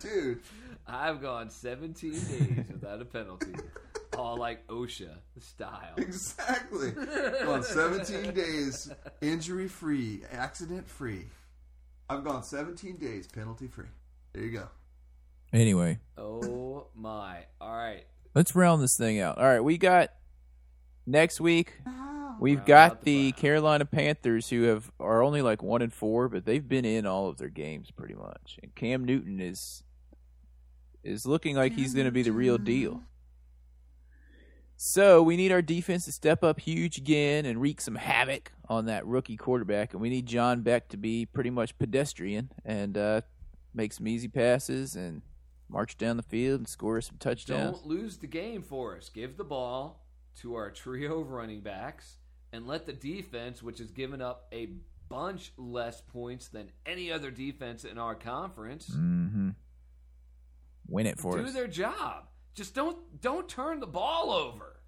[0.00, 0.40] dude.
[0.86, 3.52] I've gone 17 days without a penalty,
[4.18, 5.92] all like OSHA style.
[5.98, 6.92] Exactly.
[7.46, 8.90] On 17 days,
[9.20, 11.26] injury free, accident free.
[12.08, 13.84] I've gone 17 days penalty free.
[14.32, 14.68] There you go.
[15.52, 17.44] Anyway, Oh my!
[17.60, 18.04] All right,
[18.34, 19.38] let's round this thing out.
[19.38, 20.10] All right, we got
[21.08, 21.72] next week.
[22.40, 26.44] We've got out the Carolina Panthers who have are only like one and four, but
[26.44, 28.58] they've been in all of their games pretty much.
[28.62, 29.82] And Cam Newton is
[31.02, 33.02] is looking like he's going to be the real deal.
[34.76, 38.86] So we need our defense to step up huge again and wreak some havoc on
[38.86, 43.22] that rookie quarterback, and we need John Beck to be pretty much pedestrian and uh,
[43.74, 45.22] make some easy passes and
[45.68, 47.80] march down the field and score some touchdowns.
[47.80, 49.08] Don't lose the game for us.
[49.08, 50.04] Give the ball
[50.42, 52.16] to our trio of running backs
[52.52, 54.68] and let the defense, which has given up a
[55.08, 59.50] bunch less points than any other defense in our conference, Mm-hmm.
[60.90, 61.46] Win it for do us.
[61.48, 62.24] Do their job.
[62.54, 64.80] Just don't don't turn the ball over.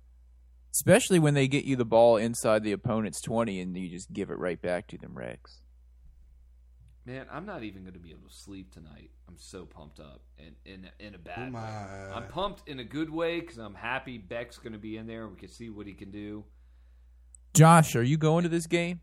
[0.73, 4.31] Especially when they get you the ball inside the opponent's 20 and you just give
[4.31, 5.61] it right back to them, Rex.
[7.07, 9.11] Man, I'm not even going to be able to sleep tonight.
[9.27, 12.13] I'm so pumped up and in in a bad Oh, way.
[12.15, 15.27] I'm pumped in a good way because I'm happy Beck's going to be in there
[15.27, 16.45] we can see what he can do.
[17.55, 19.01] Josh, are you going to this game?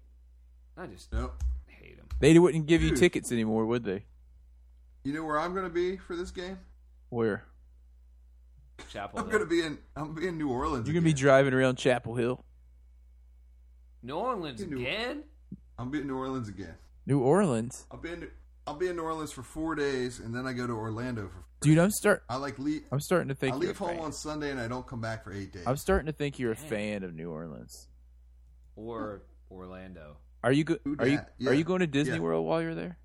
[0.77, 1.41] I just Nope.
[1.67, 2.07] hate him.
[2.19, 2.99] They wouldn't give you Dude.
[2.99, 4.05] tickets anymore, would they?
[5.03, 6.59] You know where I'm going to be for this game?
[7.09, 7.45] Where?
[8.89, 9.19] Chapel.
[9.19, 9.39] I'm Hill.
[9.39, 9.77] going to be in.
[9.95, 10.85] I'm gonna be in New Orleans.
[10.87, 12.43] You're going to be driving around Chapel Hill?
[14.03, 15.23] New Orleans New- again.
[15.79, 16.75] I'm be in New Orleans again.
[17.07, 17.87] New Orleans?
[17.89, 18.27] I'll be in.
[18.67, 21.43] I'll be in New Orleans for four days, and then I go to Orlando for.
[21.61, 22.83] Dude, I'm start I like leave.
[22.91, 23.99] I'm starting to I think you're a leave home fan.
[23.99, 25.63] on Sunday, and I don't come back for eight days.
[25.65, 27.87] I'm starting to think you're a fan of New Orleans.
[28.75, 30.17] or Orlando.
[30.43, 31.19] Are you go- Who are you?
[31.39, 31.49] Yeah.
[31.49, 32.19] are you going to Disney Yeah.
[32.19, 32.97] World while you're there?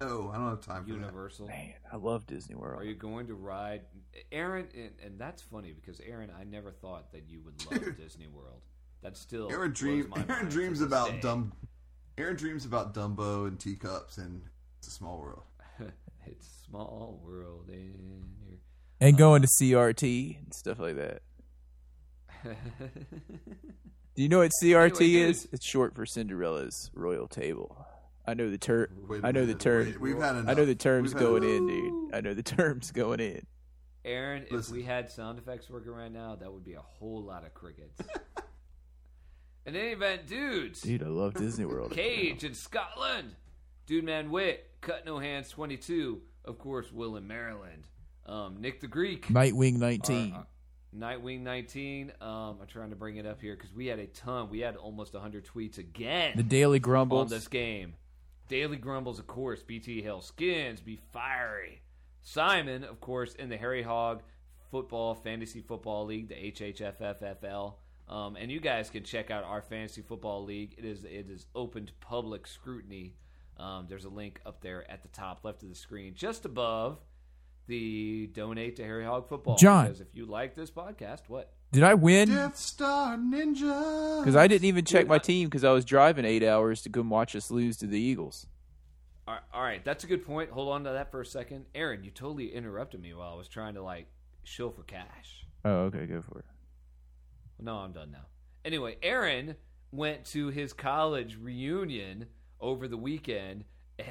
[0.00, 1.48] No, I don't have time for Universal.
[1.48, 2.80] Man, I love Disney World.
[2.80, 3.82] Are you going to ride
[4.30, 4.68] Aaron?
[4.74, 7.96] And, and that's funny because Aaron, I never thought that you would love Dude.
[8.04, 8.60] Disney World.
[9.02, 9.54] That's still that.
[9.54, 10.08] Aaron blows dream.
[10.10, 11.20] my Aaron mind to dreams about day.
[11.20, 11.52] dumb.
[12.18, 14.42] Aaron dreams about Dumbo and teacups, and
[14.78, 15.42] it's a small world.
[16.26, 18.58] it's small world in
[19.02, 21.22] and going um, to CRT and stuff like that.
[24.14, 25.48] Do you know what CRT Anyway, is?
[25.52, 27.84] It's short for Cinderella's Royal Table.
[28.26, 28.88] I know the term.
[29.24, 29.86] I know the term.
[29.86, 31.56] Wait, we've had I know the terms going enough.
[31.56, 32.14] in, dude.
[32.14, 33.44] I know the terms going in.
[34.04, 37.44] Aaron, if we had sound effects working right now, that would be a whole lot
[37.44, 38.00] of crickets.
[39.66, 41.90] In any event, dudes, Dude, I love Disney World.
[41.94, 43.34] Cage in Scotland.
[43.86, 46.20] Dude Man Wit, Cut No Hands 22.
[46.44, 47.86] Of course, Will in Maryland.
[48.26, 49.26] Um, Nick the Greek.
[49.28, 50.32] Nightwing our- 19.
[50.32, 50.46] our
[50.94, 52.12] Nightwing 19.
[52.20, 54.50] Um, I'm trying to bring it up here because we had a ton.
[54.50, 57.22] We had almost 100 tweets again the Daily Grumbles.
[57.22, 57.94] on this game.
[58.48, 59.62] Daily Grumbles, of course.
[59.62, 61.80] BT Hill Skins, be fiery.
[62.20, 64.22] Simon, of course, in the Harry Hog
[64.70, 67.74] Football Fantasy Football League, the HHFFFL.
[68.08, 70.74] Um, and you guys can check out our fantasy football league.
[70.76, 73.14] It is it is open to public scrutiny.
[73.58, 76.98] Um, there's a link up there at the top left of the screen, just above
[77.66, 79.56] the donate to Harry Hog Football.
[79.56, 79.86] John.
[79.86, 81.52] because if you like this podcast, what?
[81.70, 82.28] Did I win?
[82.28, 84.20] Death Star Ninja.
[84.20, 87.08] Because I didn't even check my team because I was driving eight hours to come
[87.08, 88.46] watch us lose to the Eagles.
[89.26, 90.50] All right, all right, that's a good point.
[90.50, 92.04] Hold on to that for a second, Aaron.
[92.04, 94.06] You totally interrupted me while I was trying to like
[94.42, 95.46] show for cash.
[95.64, 96.44] Oh, okay, go for it.
[97.60, 98.26] No, I'm done now.
[98.64, 99.56] Anyway, Aaron
[99.90, 102.26] went to his college reunion
[102.60, 103.64] over the weekend
[103.98, 104.04] eh,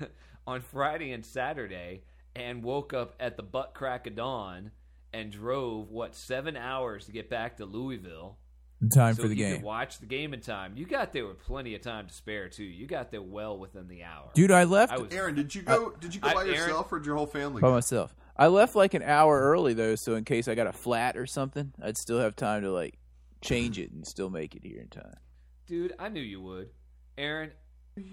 [0.46, 2.02] on Friday and Saturday
[2.34, 4.70] and woke up at the butt crack of dawn
[5.12, 8.38] and drove what seven hours to get back to Louisville.
[8.80, 9.56] In time so for the he game.
[9.56, 10.74] could watch the game in time.
[10.76, 12.62] You got there with plenty of time to spare too.
[12.62, 14.30] You got there well within the hour.
[14.34, 15.92] Dude, I left I was Aaron, did you go?
[15.98, 17.60] did you go I- by Aaron- yourself or did your whole family?
[17.60, 17.74] by go?
[17.74, 18.14] myself.
[18.38, 21.26] I left like an hour early though, so in case I got a flat or
[21.26, 22.94] something, I'd still have time to like
[23.40, 25.14] change it and still make it here in time.
[25.66, 26.70] dude i knew you would
[27.16, 27.52] aaron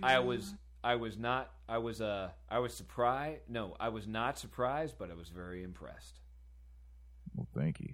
[0.04, 0.54] i was
[0.84, 5.10] i was not i was uh i was surprised no i was not surprised but
[5.10, 6.20] i was very impressed
[7.34, 7.94] Well, thank you.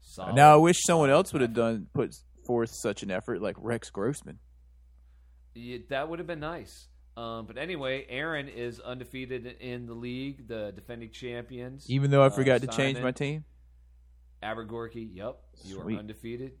[0.00, 0.34] Solid.
[0.34, 2.12] now I wish someone else would have done put
[2.44, 4.38] forth such an effort, like Rex Grossman.
[5.54, 6.88] Yeah, that would have been nice
[7.18, 12.26] um but anyway aaron is undefeated in the league the defending champions Even though I
[12.26, 13.44] Uh, forgot to change my team.
[14.42, 15.96] Abergorky, yep you Sweet.
[15.96, 16.52] are undefeated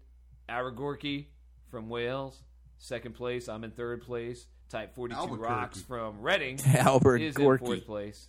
[0.48, 1.26] Abergorky
[1.70, 2.42] from wales
[2.78, 7.64] second place i'm in third place type 42 rocks from reading Albert is in Gorky.
[7.64, 8.28] fourth place,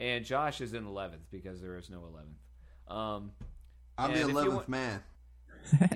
[0.00, 2.38] and Josh is in eleventh because there is no eleventh.
[2.88, 3.32] Um,
[3.98, 5.02] I'm the eleventh want- man.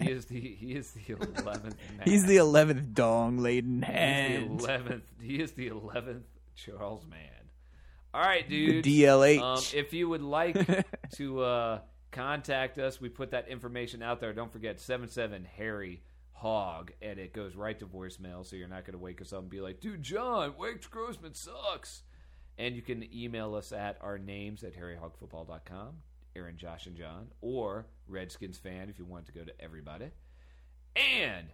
[0.01, 1.77] He is the he is the eleventh.
[2.05, 4.61] He's the eleventh dong laden He's hand.
[4.61, 5.05] the eleventh.
[5.21, 6.25] He is the eleventh
[6.57, 7.21] Charles Mann.
[8.13, 8.85] All right, The dude.
[8.85, 9.41] DLH.
[9.41, 10.57] Um, if you would like
[11.15, 11.79] to uh,
[12.11, 14.33] contact us, we put that information out there.
[14.33, 16.03] Don't forget seven seven Harry
[16.33, 19.41] Hog, and it goes right to voicemail, so you're not going to wake us up
[19.43, 22.03] and be like, "Dude, John, Wake Grossman sucks."
[22.59, 25.89] And you can email us at our names at harryhogfootball.com,
[26.37, 30.11] Aaron, Josh, and John, or Redskins fan if you want to go to everybody.
[30.97, 31.47] and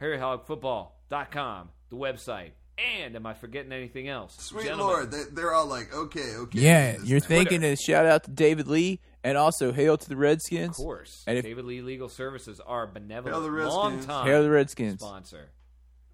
[0.00, 2.50] HarryHogFootball.com, the website.
[2.76, 4.36] And am I forgetting anything else?
[4.40, 6.58] Sweet Gentlemen, Lord, they, they're all like, okay, okay.
[6.58, 10.70] Yeah, you're thinking to shout out to David Lee and also hail to the Redskins.
[10.70, 11.22] Of course.
[11.28, 13.74] And if- David Lee Legal Services are a Hail benevolent, the Redskins.
[13.76, 15.00] long time Hail the Redskins.
[15.00, 15.50] sponsor.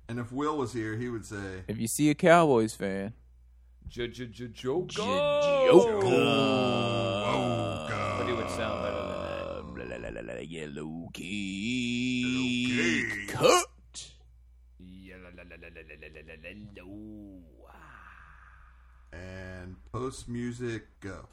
[0.09, 3.15] And if Will was here, he would say, If you see a Cowboys fan,
[3.89, 4.27] Joker.
[4.27, 6.01] Joker.
[8.19, 9.00] But he would sound better
[10.75, 10.83] than that.
[10.83, 13.27] Yellow key.
[13.29, 13.67] Cut.
[19.13, 21.27] and post music go.